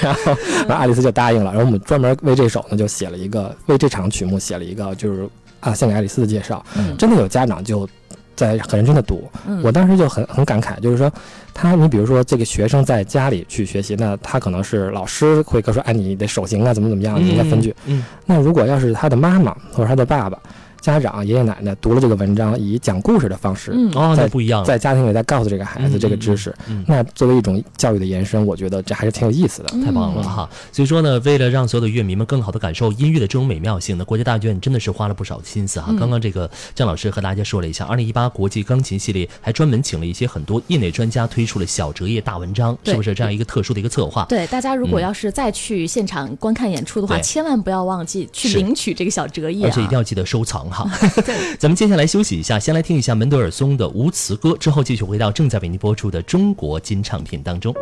[0.02, 1.52] 然后，然后爱丽丝就答应了。
[1.52, 5.28] 然后我们专门为这首呢，就写了一个为这场曲目写了一个就是
[5.60, 6.64] 啊献给爱丽丝的介绍。
[6.76, 7.88] 嗯真的有家长就
[8.36, 11.12] 在很认真的读，嗯我当时就很很感慨，就是说，
[11.60, 17.76] 他你比如说这个学生在家里去学习，那他可能是老师会跟说，哎，你的手型啊，怎么怎么样，你应该分句。
[17.88, 20.38] 嗯那如果要是他的妈妈或者他的爸爸、
[20.82, 26.84] 家长、爷爷奶奶读了这个文章，以讲故事的方式，嗯哦，那在不一样，在家庭里再告诉这个孩子嗯这个知识，嗯。
[26.88, 29.70] 那作为一种教育的延伸，我觉得这还是挺有意思的。
[29.84, 30.50] 太棒了哈！
[30.72, 35.88] 所以说呢，为了让所有的乐迷们更好的感受音乐的这种美妙性呢，国家大剧院真的是花了不少心思哈。
[35.90, 44.26] 嗯刚刚这个张老师和大家说了一下，二零一八国际钢琴系列还专门请了一些很多业内专家推出了小折页大文章，是不是这样一个特殊的一个策划？
[44.30, 50.00] 对，大家如果嗯要是再去现场观看演出的话，对千万不要忘记去领取这个小折页而且一定啊！
[50.00, 50.90] 要记得收藏哈。
[51.26, 57.74] 对，咱们接下来休息一下，先来听一下门德尔松的无词歌，之后继续回到正在为您播出的中国金唱片当中。《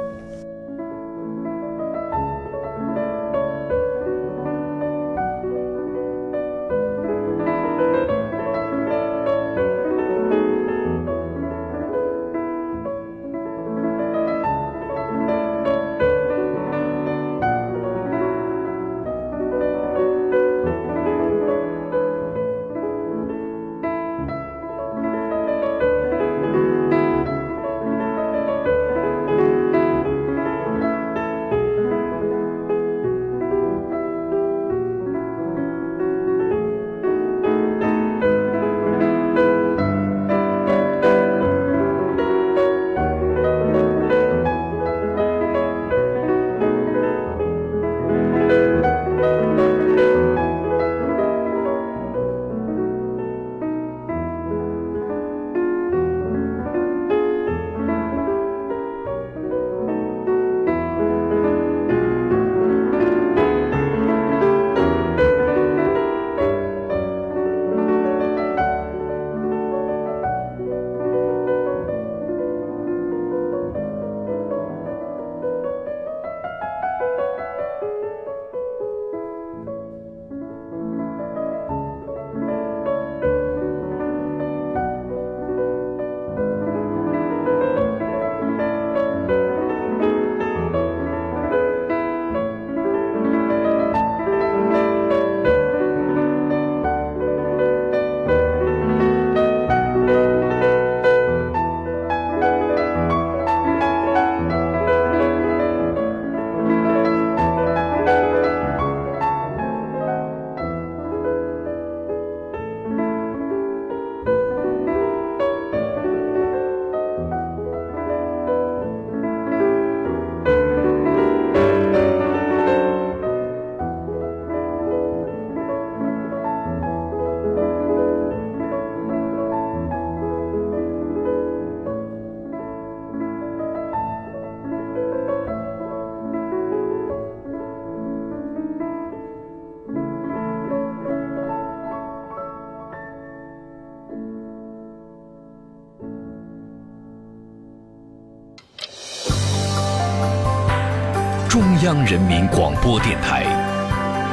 [152.06, 153.44] 人民广播电台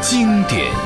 [0.02, 0.81] 经典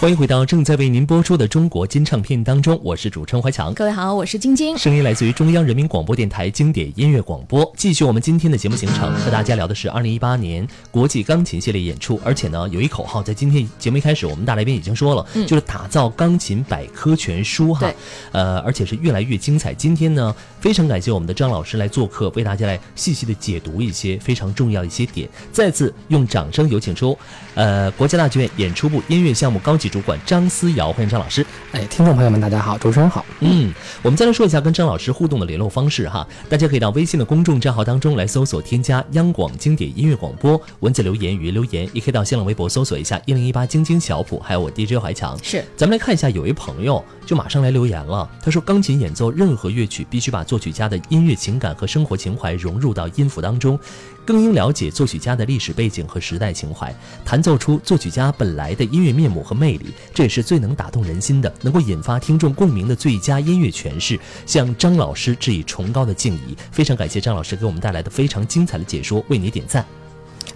[0.00, 3.74] 欢迎回到正在为您播出的中国金唱片当中，我是主持人怀强。
[3.74, 7.70] 各位好，我是晶晶，声音来自于中央人民广播电台经典音乐广播。
[7.76, 12.18] 继续我们今天的节目行程，和大家聊的是二零一八年国际钢琴系列演出。
[12.24, 17.92] 而且呢，有一口号，在今天节目一开始，我们大来宾已经说了，就是打造钢琴百科全书哈。
[18.32, 19.74] 呃，而且是越来越精彩。
[19.74, 25.28] 今天呢，非常感谢我们的张老师来做客，为大家来细细的解读一些非常重要的一些点。
[25.52, 27.18] 再次用掌声有请出，
[27.54, 29.89] 呃，国家大剧院演出部音乐项目高级。
[29.90, 31.44] 主管张思瑶，欢迎张老师。
[31.72, 33.24] 哎，听众朋友们，大家好，主持人好。
[33.40, 33.72] 嗯，
[34.02, 45.36] 我们再来说一下跟张老师互动的联络方式哈，大家可以到微信的公众账号当中来搜索添加央广经典音乐广播，文字留言、语音留言，也可以到新浪微博搜索一下一零一八晶晶小谱，还有我 DJ 怀强。
[45.42, 53.78] 是，咱们来看一下，有一朋友就马上来留言了，他说钢琴演奏任何乐曲必须把作曲家的音乐情感和生活情怀融入到音符当中。
[54.24, 64.18] 更应了解作曲家的历史背景和时代情怀，弹奏出作曲家本来的音乐面目和魅力，这也是最能打动人心的，能够引发听众共鸣的最佳音乐诠释。
[64.46, 69.84] 向张老师致以崇高的敬意，非常感谢张老师给我们带来的非常精彩的解说，为你点赞。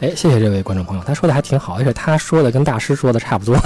[0.00, 3.56] 哎，谢谢这位观众朋友，他说的还挺好，而且他说的跟大师说的差不多。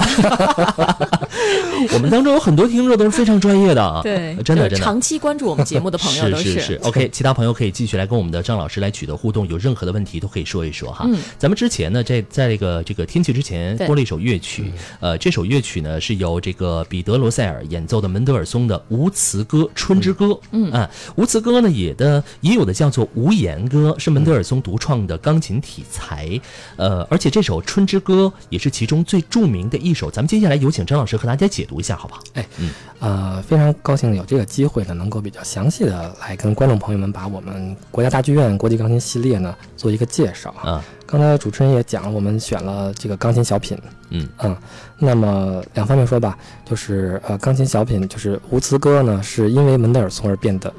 [1.93, 6.53] 我们当中有很多听众都是非常专业的啊，对，真的真的长期关注我们节目的朋友都是。
[6.53, 11.05] 是是 OK，其他朋友可以继续来跟我们的张老师来取得互动，有任何的问题都可以说一说哈。
[11.07, 20.25] 嗯，咱们之前呢，在在这个这个天气之前播了一首乐曲，呃，这首乐曲呢是由这个彼得罗塞尔演奏的门德尔松的无词歌《春之歌》。
[20.51, 26.39] 嗯啊，无词歌呢也的也有的叫做无言歌，是门德尔松独创的钢琴题材。
[26.75, 30.09] 呃，而且这首《春之歌》也是其中最著名的一首。
[30.09, 32.21] 咱们接下来有请张老师和大家解读一下，好不好？
[32.33, 40.83] 哎，嗯，呃，非常高兴有这个机会呢，能够比较详细的来跟观众朋友们把我们国家大剧院国际钢琴系列呢做一个介绍啊。
[41.05, 43.77] 刚才主持人也讲了，我们选了这个钢琴小品，
[44.09, 44.55] 嗯嗯，
[44.97, 50.71] 那么两方面说吧，就是呃，钢琴小品就是无词歌呢，是因为门德尔松而变得。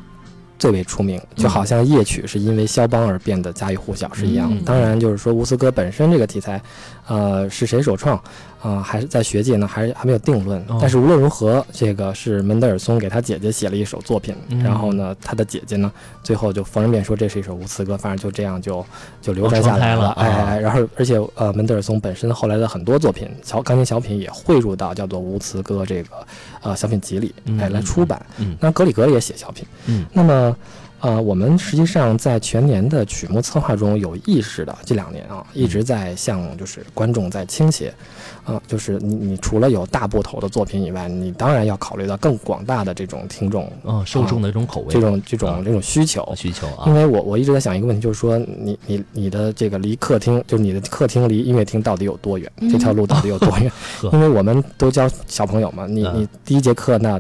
[0.61, 4.55] 最为出名，就好像夜曲是因为肖邦而变得家喻户晓是一样。
[4.63, 6.61] 当然，就是说乌斯哥本身这个题材，
[7.11, 8.17] 呃，是谁首创？
[8.63, 10.65] 啊，还是在学界呢，还是还没有定论。
[10.81, 15.91] 但是无论如何，这个是门德尔松给他姐姐写了一首作品，然后呢，他的姐姐呢，
[16.23, 18.85] 最后就逢人便说这是一首无词歌，反正就这样就
[19.21, 20.11] 就流传下来了。
[20.11, 26.11] 哎，然后而且呃，门德尔松本身后来的很多作品，小钢琴小品也汇入到叫做无词歌这个
[26.63, 28.25] 呃小品集里，哎，来出版。
[28.61, 29.67] 那格里格也写小品。
[29.87, 30.57] 嗯，那么。
[31.01, 37.93] 呃，我们实际上在全年的曲目策划中有意识的，这两年啊，一直在向就是观众在倾斜，
[38.45, 46.85] 啊，就是你你除了有大部头的作品以外，你当然要考虑到更广大的这种听众，嗯，受众的这种口味，这种这种这种需求需求啊。
[46.87, 52.53] 因为我我一直在想一个问题，就是说你你你的这个离客厅，就是你的客厅离音乐厅到底有多远？
[52.71, 53.73] 这条路到底有多远？
[54.13, 57.19] 因为我们都教小朋友嘛，你你第一节课那。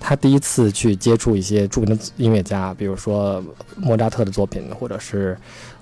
[0.00, 3.44] 他第一次去接触一些著名的音乐家，比如说
[3.76, 5.36] 莫扎特的作品，或者是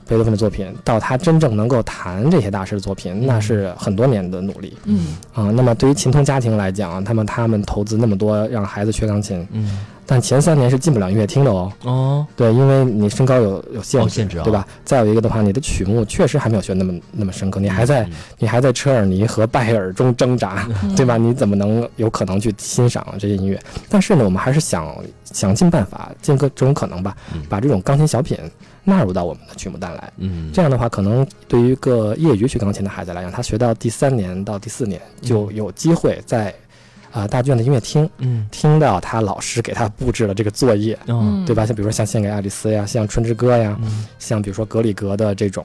[0.07, 4.76] 贝多芬的作品，到他真正能够弹这些大师的作品，那是很多年的努力。
[4.85, 9.87] 嗯啊，那么对于琴童家庭来讲，他们他们投资那么多让孩子学钢琴，嗯。
[10.10, 11.70] 但前三年是进不了音乐厅的哦。
[11.84, 14.66] 哦，对，因为你身高有有限制，限制对吧？
[14.82, 20.66] 再有一个的话，你的曲目确实还没有学那么那么深刻，你还在你还在车尔尼和拜尔中挣扎，
[20.96, 21.18] 对吧？
[21.18, 23.62] 你怎么能有可能去欣赏这些音乐？
[23.90, 27.14] 但是呢，我们还是想想尽办法，尽各种可能吧，
[27.46, 28.38] 把这种钢琴小品
[28.84, 30.10] 纳入到我们的曲目单来。
[30.16, 36.54] 嗯，这样的话，可能对于一个业余学钢琴的孩子来讲，他学到第三年到第四年就有机会在。
[37.10, 41.64] 啊，大剧院的音乐厅，嗯，听到他老师给他布置了这个作业，嗯，对吧？
[41.64, 43.78] 像比如说像献给爱丽丝呀，像春之歌呀，
[44.18, 45.64] 像比如说格里格的这种，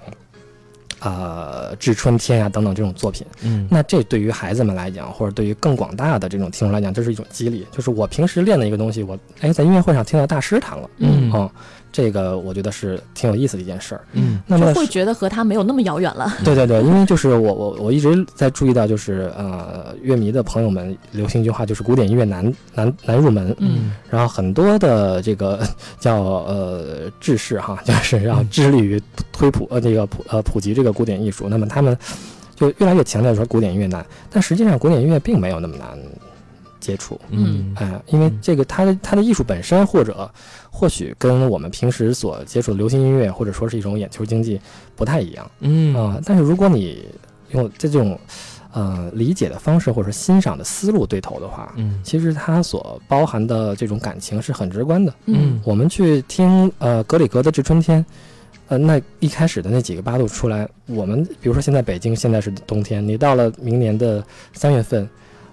[0.99, 11.32] 呃，致春天呀等等这种作品，嗯，那这对于孩子们来讲，或者对于更广大的这种听众来讲，这是一种激励，就是我平时练的一个东西，我哎在音乐会上听到大师弹了，嗯。
[11.32, 11.51] 啊。
[11.93, 16.34] 这个我觉得是挺有意思的一件事儿，嗯，那么会觉得和他没有那么遥远了。
[16.43, 25.60] 对对对，因为就是我我我一直在注意到，就是呃，乐迷的朋友们流行一句话，就是古典音乐难难难入门，嗯，然后很多的这个
[26.02, 29.00] 叫呃志士哈，就是要致力于
[29.31, 31.96] 推普呃这个普呃普及这个古典艺术，那么他们
[32.56, 35.96] 就越来越强调说古典音乐难，但实际上古典音乐并没有那么难。
[36.84, 40.29] 接触，嗯，哎，因为这个，它的它的艺术本身，或者
[40.69, 44.60] 或许跟我们平时所接触的流行音乐，或者说是一种眼球经济
[44.96, 45.96] 不太一样，嗯。
[45.96, 47.08] 啊，但是如果你
[47.52, 48.19] 用这种，
[48.73, 52.02] 呃理解的方式或者说欣赏的思路对头的话，嗯。
[52.04, 55.13] 其实它所包含的这种感情是很直观的。
[55.27, 55.62] 嗯。
[55.63, 58.04] 我们去听呃格里格的《致春天》，
[58.69, 64.23] 呃，那一开始的那几个八度出来，我们比如说现在北京现在是冬天，你到了明年的
[64.54, 65.08] 三月份，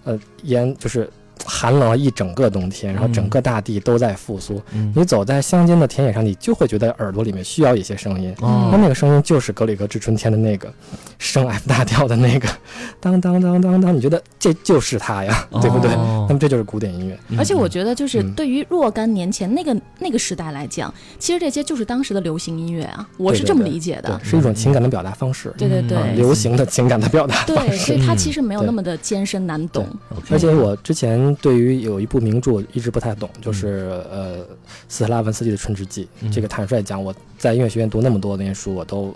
[0.04, 1.10] 呃，沿就是
[1.44, 4.60] 寒冷了一整个冬天，然后整个大地都在复苏。
[4.72, 8.34] 嗯你走在乡间的田野上，你就会觉得耳朵里面需要一些声音。
[8.40, 10.72] 哦那那个声音就是格里格《致春天》的那个
[11.18, 12.48] 升 F 大调的那个
[13.00, 15.92] 当当当当当，你觉得这就是它呀，对不对？
[15.94, 17.18] 哦那么这就是古典音乐。
[17.38, 24.30] 而且我觉得，就是嗯对于若干年前那个那个时代来讲，其实这些就是当时的流行音乐啊，我是这么理解的对，。
[24.30, 27.84] 是一种情感的表达方式，对对对，流行的情感的表达方式对，式。
[27.86, 29.86] 所以它嗯其实没有那么的艰深难懂。
[30.30, 34.46] 而且我之前对于有一部名著一直不太懂，就是呃
[34.88, 36.30] 斯特拉文斯基的《春之祭》嗯。
[36.30, 39.14] 这个坦率讲，我在音乐学院读那么多年书，我都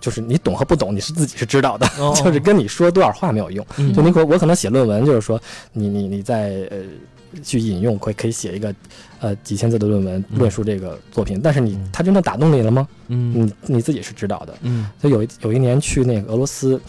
[0.00, 2.12] 就是你懂和不懂，你是自己是知道的，哦。
[2.22, 3.66] 就是跟你说多少话没有用。
[3.78, 3.92] 嗯。
[3.92, 5.40] 就你可我可能写论文，就是说
[5.72, 6.78] 你你你在呃
[7.42, 8.74] 去引用，可以可以写一个
[9.20, 10.38] 呃几千字的论文嗯。
[10.38, 12.86] 论述这个作品，但是你他真的打动你了吗？
[13.08, 13.46] 嗯。
[13.46, 14.54] 你你自己是知道的。
[14.62, 14.88] 嗯。
[15.02, 16.80] 就有一有一年去那个俄罗斯，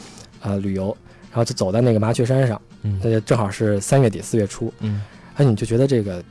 [0.41, 0.95] 呃旅游，
[1.31, 5.01] 然后就走在那个麻雀山上，嗯那就正好是三月底四月初，嗯。
[5.37, 6.23] 哎，你就觉得这个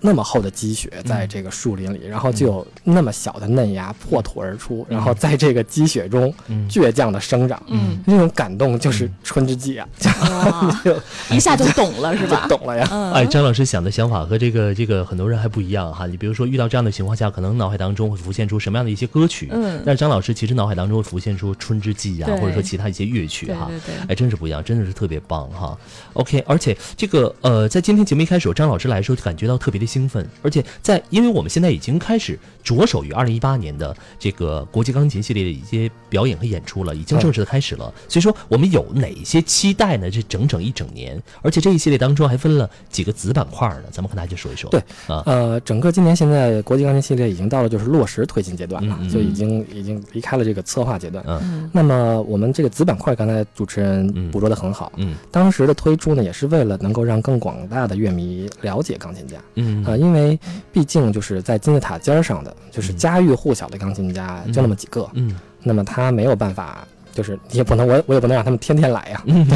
[0.00, 9.88] 那么厚的积雪在这个树林里，然后就有那么小的嫩芽破土而出，然后在这个积雪中嗯倔强的生长，嗯，那种感动就是春之祭啊，
[10.20, 10.96] 哇，就
[11.34, 12.46] 一下就懂了是吧？
[12.48, 12.88] 懂了呀。
[12.90, 16.06] 嗯，哎，张老师想的想法和这个这个很多人还不一样哈。
[16.06, 19.48] 你比如说遇到这样的情况下，可能脑海当中会浮现出什么样的一些歌曲？
[19.52, 23.66] 嗯但是张老师其实脑海当中会浮现出《春之祭》啊，或者说其他一些乐曲哈。
[23.68, 25.76] 对对对，哎，真是不一样，真的是特别棒哈。
[26.14, 37.92] OK，而且这个呃，在今天节目一开始，张老师来说就感觉到特别的兴奋，而且在因为我们现在已经开始着手于二零一八年的这个国际钢琴系列的一些表演和演出了，已经正式的开始了。
[38.08, 40.10] 所以说，我们有哪些期待呢？
[40.10, 44.70] 这整整一整年，而且这一系列当中还分了几个子板块呢，咱们和大家说一说。
[44.70, 51.24] 对啊，呃，整个今年现在国际钢琴系列已经到了就是落实推进阶段了，嗯嗯就已经已经离开了这个策划阶段。
[51.26, 54.92] 嗯嗯那么我们这个子板块，刚才主持人嗯捕捉的很好。
[54.96, 60.38] 嗯当时的推出呢，也是为了能够让更广大的乐迷了解钢琴家嗯啊、因为
[60.72, 62.96] 毕竟就是在金字塔尖儿上的，就是嗯。
[62.96, 65.38] 家喻户晓的钢琴家就那么几个，嗯。
[65.62, 69.22] 那么他没有办法，就是你也不能我我也不能让他们天天来呀。
[69.26, 69.46] 嗯。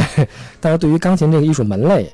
[0.61, 2.13] 但是对于钢琴这个艺术门类，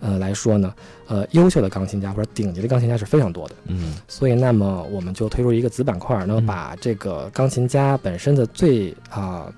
[0.00, 0.74] 呃来说呢，
[1.06, 3.54] 呃，优秀的钢琴家或者顶级的钢琴家是非常多的。
[3.66, 3.94] 嗯。
[4.08, 6.46] 所以，那么我们就推出一个子板块，能够嗯。
[6.46, 9.52] 把这个钢琴家本身的最啊、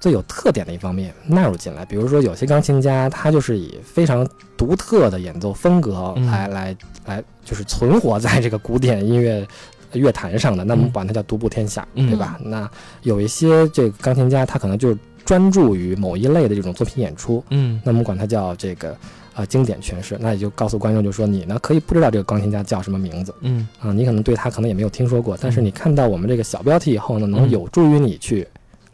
[0.00, 1.84] 最有特点的一方面纳入进来。
[1.84, 4.26] 比如说，有些钢琴家他就是以非常
[4.56, 6.76] 独特的演奏风格嗯来、来
[7.06, 9.46] 来，就是存活在这个古典音乐。
[9.94, 12.38] 乐坛上的，那么我们管它叫独步天下，嗯对吧？
[12.44, 12.70] 那
[13.04, 18.94] 有一些这个钢琴家，他可能就是专注于某一类的这种作品演出，嗯那我们管它叫这个
[19.32, 20.14] 呃经典诠释。
[20.20, 28.46] 那也就告诉观众，就说你呢可以不知道这个钢琴家叫什么名字，嗯啊，你可能对他可能也没有听说过，但是你看到我们这个小标题以后呢，能嗯有助于你去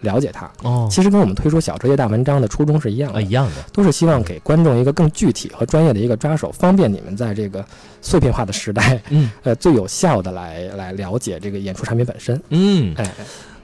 [0.05, 0.49] 了解它。
[0.63, 3.63] 哦其实跟我们推出小哲学大文章的初衷是一样的，啊一样的。
[3.73, 7.65] 都是希望给观众一个更具体和专业的一个抓手，方便你们在这个
[8.01, 12.41] 碎片化的时代，嗯 呃，最有效的来来了解这个演出产品本身。
[12.51, 13.15] 嗯，哎，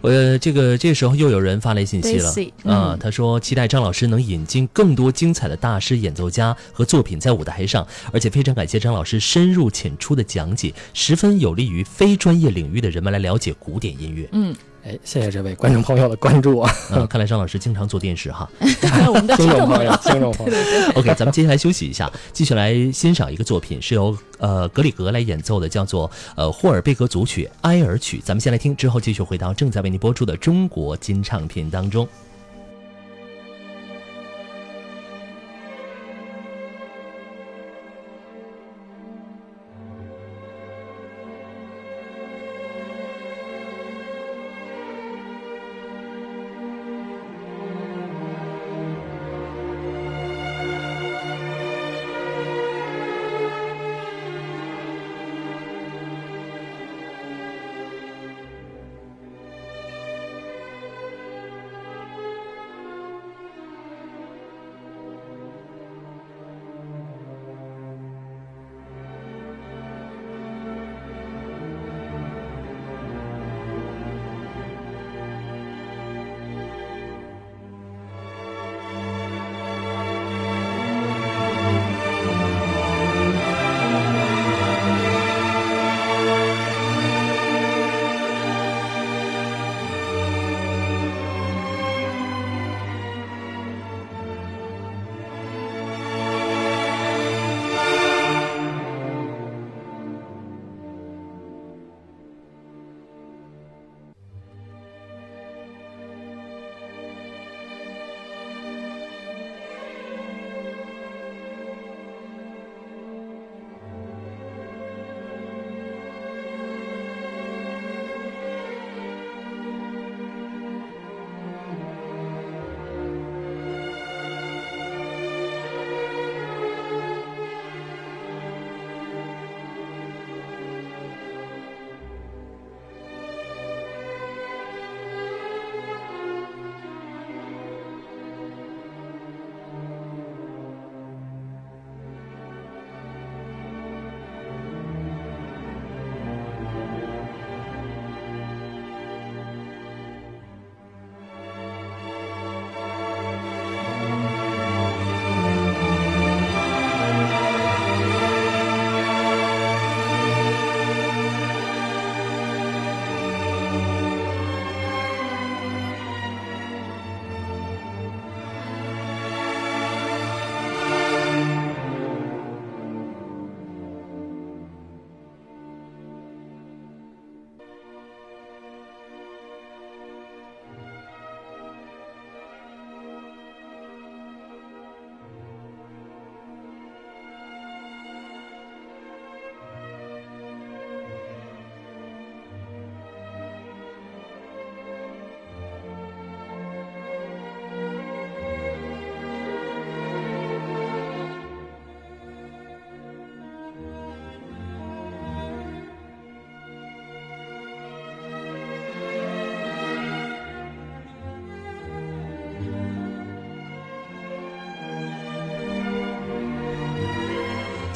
[0.01, 14.28] 呃，这个这个时候又有人发来信息了 Daisy，啊嗯，他说期待张老师能引进更多精彩的大师演奏家和作品在舞台上，而且非常感谢张老师深入浅出的讲解，十分有利于非专业领域的人们来了解古典音乐。
[14.32, 18.49] 嗯，哎，谢谢这位观众朋友的关注啊，嗯，看来张老师经常做电视哈。
[19.09, 20.53] 我们的听听众朋友众朋友，，听众朋友。
[20.95, 28.18] OK，咱们接下来休息一下，继续来欣赏一个作品，是由呃格里格来演奏的，叫做呃霍尔贝格组曲《埃尔曲》。
[28.24, 32.07] 咱们先来听，之后继续回到正在为您播出的中国金唱片当中。《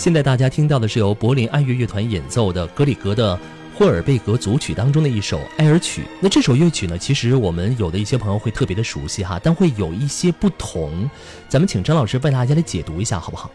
[0.04, 3.40] 现在大家听到的是由柏林爱乐乐团演奏的格里格的。
[3.74, 11.08] 霍尔贝格组曲当中的一首爱尔曲，那这首乐曲呢，其实我们有的一些朋友会特别的熟悉哈，但会有一些不同。
[11.48, 13.50] 咱们请张老师为大家来解读一下，好不好？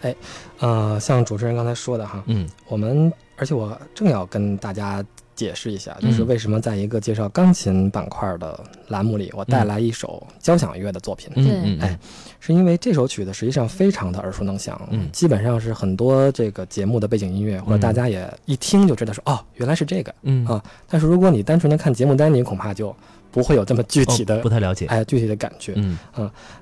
[0.00, 0.16] 哎，
[0.58, 5.04] 呃，像主持人刚才说的哈，嗯，我们而且我正要跟大家
[5.34, 8.58] 解释一下，就是嗯为什么在一个介绍钢琴板块的
[8.88, 11.28] 栏目里，我带来一首交响乐的作品。
[11.34, 11.98] 对嗯嗯，哎，
[12.40, 20.14] 是因为这首曲子实际上非常的耳熟能详，嗯基本上是很多这个节目的背景音乐，或者大家也一听就知道说，哦，原来是这个。
[20.22, 22.94] 嗯啊但是如果你单纯的看节目单，你恐怕就
[23.34, 25.72] 不会有这么具体的、哦不太了解，哎具体的感觉。
[25.74, 25.98] 嗯。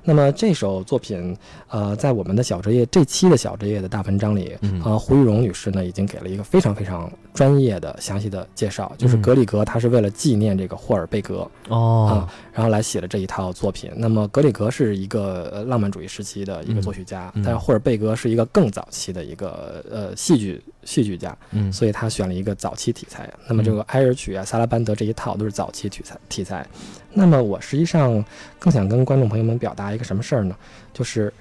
[0.03, 4.81] 那么这首作品，呃，在我们的小职业这期的小职业的大文章里，嗯。
[4.83, 9.21] 呃，胡玉荣女士呢已经给了一个非常非常专业的详细的介绍，就是嗯。
[9.21, 12.07] 格里格他是为了纪念这个霍尔贝格哦。
[12.09, 13.91] 啊，然后来写了这一套作品。
[13.95, 23.31] 那么格里格是一个呃浪漫主义时期的一个作曲家，但是霍尔贝格是一个更早期的一个呃戏剧戏剧家，嗯所以他选了一个早期题材。
[23.47, 26.65] 那么这个埃尔曲啊、萨拉班德这一套都是早期题材题材。
[27.11, 28.23] 那么我实际上
[28.57, 30.55] 更想跟观众朋友们表达一个什么事儿呢？
[30.93, 31.31] 就是，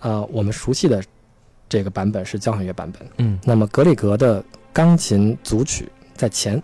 [0.00, 1.02] 呃，我们熟悉的
[1.68, 4.42] 这个版本是交响乐版本，嗯那么格里格的
[4.72, 6.62] 钢琴组曲在前，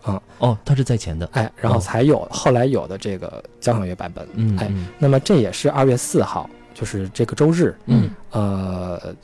[0.00, 4.24] 啊哦，它是在前的，哎，然后哦才有后来有的这个交响乐版本。
[4.24, 9.14] 哎，嗯哎那么这也是二月四号，就是这个周日，嗯呃，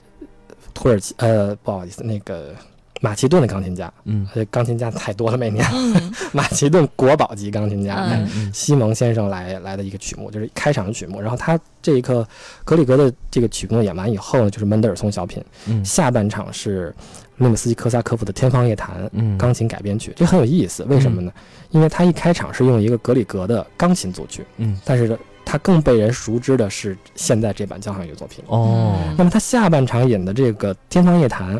[0.79, 2.55] 土耳其呃不好意思，那个
[3.01, 4.25] 马其顿的钢琴家，嗯。
[4.33, 5.67] 呃，钢琴家太多了，每年。
[5.73, 6.15] 嗯。
[6.33, 8.53] 马其顿国宝级钢琴家，嗯。
[8.55, 11.21] 西蒙先生来来的一个曲目，就是开场的曲目。
[11.21, 12.25] 然后他这一刻
[12.65, 15.85] 格里格的这个曲目演完以后呢，就是门德尔松小品，嗯。
[15.85, 16.95] 下半场是
[17.39, 19.37] 利姆斯基科萨科夫的《天方夜谭》嗯。
[19.37, 20.85] 钢琴改编曲，这很有意思。
[20.85, 21.33] 为什么呢？
[21.71, 24.81] 因为他一开场是用一个格里格的钢琴组曲，嗯。
[24.85, 25.19] 但是
[25.51, 28.45] 他更被人熟知的是现在这版交响乐作品。
[28.49, 31.57] 哦那么他下半场演的这个《天方夜谭》，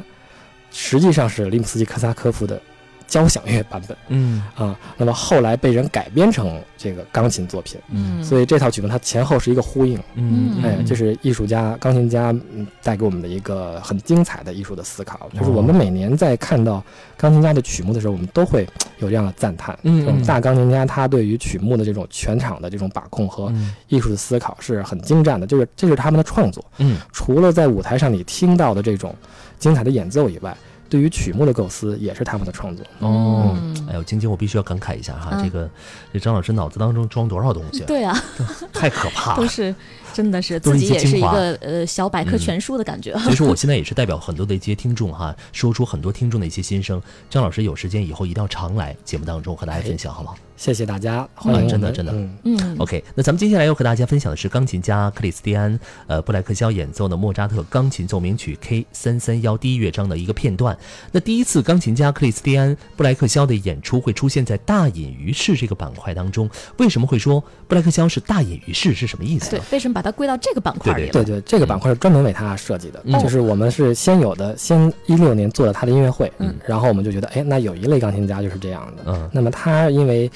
[0.71, 2.61] 实际上是林姆斯基科萨科夫的
[3.09, 4.79] 交响乐版本嗯啊。
[4.97, 10.01] 那么后来被人改编成这个钢琴作品，嗯，所以这套曲目它前后是一个呼应。
[10.15, 15.29] 嗯哎，这是艺术家、钢琴家嗯带给我们的一个很精彩的艺术的思考。
[15.37, 16.85] 就是我们每年在看到
[17.17, 19.77] 钢琴家的曲目的时候，我们都会有这样的赞叹。
[19.83, 26.65] 嗯这种大钢琴家他对于曲目的这种全场的这种把控和嗯艺术的思考是很精湛的，就是这是他们的创作。
[26.79, 29.15] 嗯除了在舞台上你听到的这种
[29.59, 30.57] 精彩的演奏以外，
[30.89, 32.85] 对于曲目的构思也是他们的创作。
[33.01, 35.69] 哦嗯，哎呦，晶晶，我必须要感慨一下哈，嗯这个
[36.13, 38.17] 这张老师脑子当中装多少东西啊，对啊，
[38.73, 39.37] 太可怕了。
[39.37, 39.75] 都是
[40.15, 43.17] 真的是自己也是一个呃小百科嗯全书的感觉。
[43.19, 47.01] 所以说，我现在也是代表很多的一些听众哈，说出很多听众的一些心声。
[47.29, 50.37] 张老师有时间以后一定要常来节目当中和大家分享，好不好？
[50.59, 55.79] 谢谢大家，欢迎真的真的嗯嗯 OK，那咱们接下来要和大家分享的是钢琴家克里斯蒂安
[56.09, 60.77] 呃布莱克肖演奏的莫扎特钢琴奏鸣曲 K 三三幺第一乐章的一个片段。
[61.13, 71.13] 那第一次钢琴家克里斯蒂安布莱克肖的演出会出现在大隐于市这个板块当中，为什么会说布莱克肖是大隐于市是什么意思？，对为什么把它归到这个板块里了？
[71.13, 79.05] 对对，这个板块是专门为他设计的，嗯就是我们是先有的，先一六年做了他的音乐会，嗯然后我们就觉得，哎，那有一类钢琴家就是这样的。
[79.07, 80.29] 嗯那么他因为，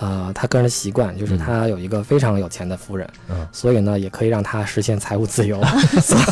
[0.00, 5.60] 呃，他个人的习惯就是嗯他有一个非常有钱的夫人，嗯所以呢，也可以让他实现财务自由。
[6.00, 6.22] 所以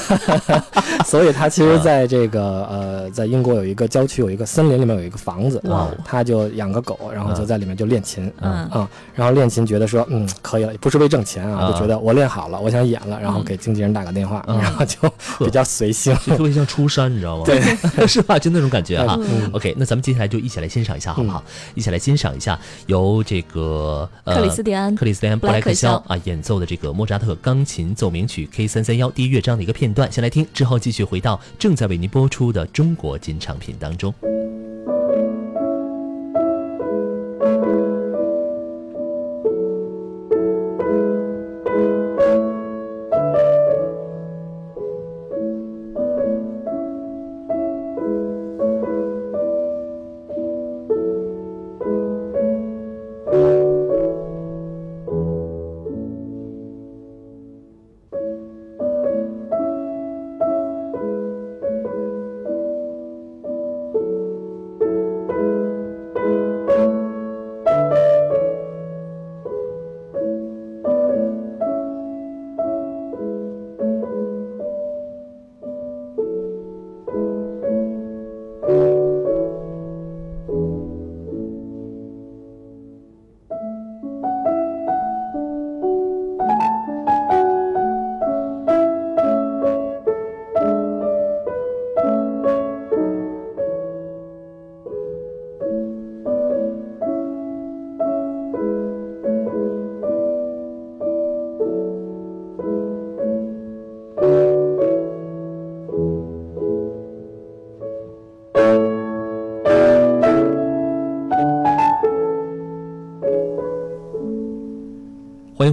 [1.07, 8.33] 所以他其实在这个呃，在英国有一个郊区有一个森林里面有一个房子，哇哦他就养个狗，然后就在里面就练琴。
[8.41, 14.97] 嗯啊，然后练琴觉得说，嗯，可以了，不是为挣钱啊，啊就觉得我练好了，我想演了，然后嗯给经纪人打个电话，嗯然后就
[15.45, 16.15] 比较随性。
[16.27, 17.45] 特别像出山，你知道吗？
[17.45, 18.39] 对，是吧？
[18.39, 19.17] 就那种感觉哈。
[19.23, 21.43] 嗯 OK，那咱们接下来就一起来欣赏一下，好不好？
[21.75, 34.13] 一起来欣赏一下由这个呃克里斯蒂安克里斯蒂安布莱克肖肖啊演奏的这个莫扎特钢琴奏鸣曲 K 三三幺第一乐章的一个片段，先来听，之后继续回到正在为您播出的中国金唱品当中。《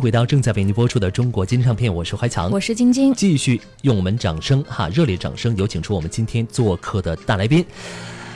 [0.04, 7.66] 回到正在为您播出的中国金唱片，我是怀强，我是晶晶，继续用我们掌声哈，热烈掌声有请出我们今天做客的大来宾。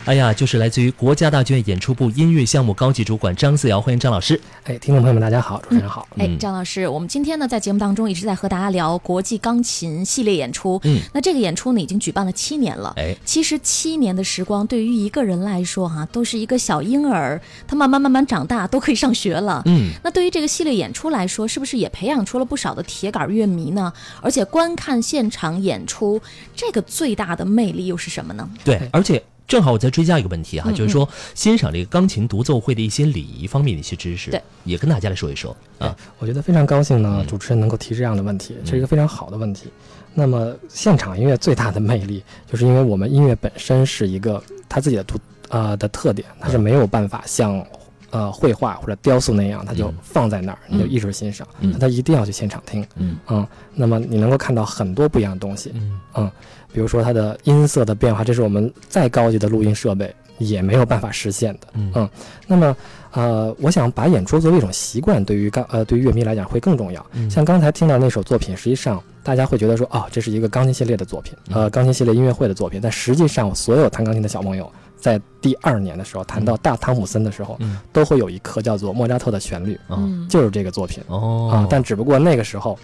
[0.08, 4.40] 哎呀，就是来自于国家大剧院演出部音乐项目高级主管张思瑶，欢迎张老师。
[4.64, 6.08] 哎，听众朋友们，大家好，主持人好。
[6.18, 10.80] 哎，张老师，我们今天呢在节目当中一直在和大家聊国际钢琴系列演出。
[10.86, 12.94] 嗯，那这个演出呢已经举办了七年了。
[12.96, 19.62] 哎，其实七年的时光对于一个人来说哈，都是一个小婴儿，他慢慢慢慢长大，都可以上学了。
[19.66, 23.92] 嗯，那对于这个系列演出来说，是不是也培养出了不少的铁杆乐迷呢？
[24.22, 26.22] 而且观看现场演出，
[26.56, 28.50] 这个最大的魅力又是什么呢？
[28.64, 29.22] 对，而且。
[29.48, 35.96] 正好我再追加一个问题哈，嗯就是说欣赏这个钢琴独奏会的一些礼仪方面的一些知识，对，也跟大家来说一说啊。
[36.20, 39.70] 我觉得非常高兴呢嗯，主持人能够提这样的问题，这是一个非常好的问题。
[40.14, 45.18] 那么现场音乐最大的魅力，就是因为我们音乐本身是一个它自己的独
[45.50, 47.64] 呃的特点，它是没有办法像
[48.10, 49.96] 呃绘画或者雕塑那样，它就嗯。
[50.02, 51.78] 放在那儿你就嗯一直欣赏，嗯。
[51.80, 52.86] 它一定要去现场听。
[52.96, 53.18] 嗯。
[53.28, 55.72] 嗯，那么你能够看到很多不一样的东西，
[56.16, 56.32] 嗯
[56.78, 61.62] 比如说它的音色的变化，这是我们再高级的录音设备也没有办法实现的。
[61.74, 62.08] 嗯嗯
[62.46, 62.78] 那么，
[63.14, 67.04] 呃，我想把演出作为一种习惯，对于钢呃对于乐迷来讲会更重要。
[67.14, 72.80] 嗯像刚才听到那首作品，实际上大家会觉得说，哦，这是一个钢琴系列的作品，呃，钢琴系列音乐会的作品。
[72.80, 81.66] 但实际上，所有弹钢琴的小朋友在第二年的时候弹到大汤姆森的时候，嗯都会有一课叫做莫扎特的旋律，哦嗯，就是这个作品哦啊。
[81.68, 82.78] 但只不过那个时候，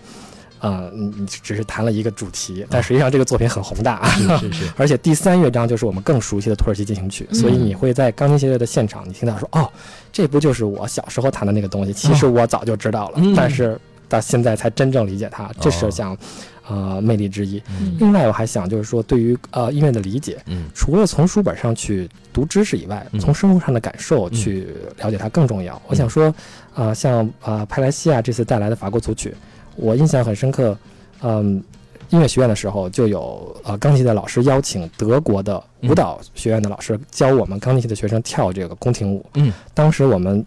[0.64, 4.02] 呃，你你只是谈了一个主题，但实际上这个作品很宏大。
[4.12, 9.70] 是是 是，而且第三乐章就是我们更熟悉的土耳其进行曲，嗯所以你会在钢琴协奏的现场，你听到说，哦，
[10.14, 11.92] 这不就是我小时候弹的那个东西？
[11.92, 16.18] 其实我早就知道了，嗯但是到现在才真正理解它，这哦是像，
[16.66, 17.62] 呃，魅力之一。
[17.82, 25.82] 嗯另外，我还想就是说，对于呃音乐的理解，嗯除了从书本上去读知识以外嗯，从生活上的感受去了解它更重要。
[25.88, 26.34] 我想说，
[26.74, 29.36] 呃，像呃派莱西亚这次带来的法国组曲，
[29.76, 30.78] 我印象很深刻。
[31.22, 31.64] 嗯，
[32.10, 39.26] 音乐学院的时候就有呃钢琴的老师邀请德国的舞蹈学院的老师教我们钢琴系的学生跳这个宫廷舞。
[39.36, 40.46] 嗯，当时我们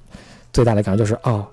[0.53, 1.47] 最大的感受就是哦，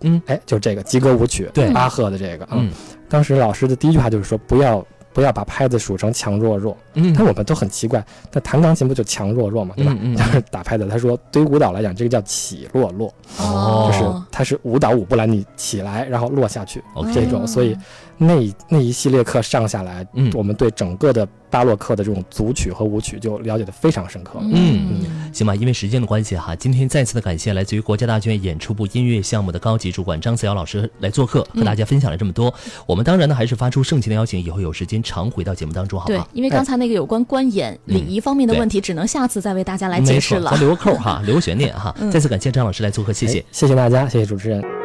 [0.00, 2.52] 嗯哎，就这个吉格舞曲，对巴赫的这个啊。
[2.54, 2.70] 嗯
[3.08, 4.84] 当时老师的第一句话就是说不要。
[5.14, 9.96] 不要把拍子数成强弱弱，嗯，但我们都很奇怪，那弹钢琴不就强弱弱嘛，对吧？
[10.00, 10.86] 嗯嗯就是打拍子。
[10.90, 17.46] 他说，对于舞蹈来讲，这个叫起落落，哦就是它是舞蹈舞步来，你起来然后落下去 OK 这种。
[17.46, 17.78] 所以
[18.16, 24.38] 那那一系列课上下来，嗯我们对整个的巴洛克的这种组曲和舞曲就了解的非常深刻。
[24.40, 32.52] 嗯嗯行吧，因为时间的关系哈，今天再次的感谢来自于国家大剧院演出部音乐项目的高级主管张思瑶老师来做客，和大家分享了这么多。
[32.86, 40.60] 我们当然呢还是发出盛情的邀请，以后有时间常回到节目当中，好对吗？，因为刚才那个有关观演礼仪方面的问题，只能下次再为大家来解释了没错咱。
[40.60, 41.94] 留个扣 哈，留个悬念哈。
[42.12, 43.44] 再次感谢张老师来做客，谢谢哎。
[43.52, 44.83] 谢谢大家，谢谢主持人。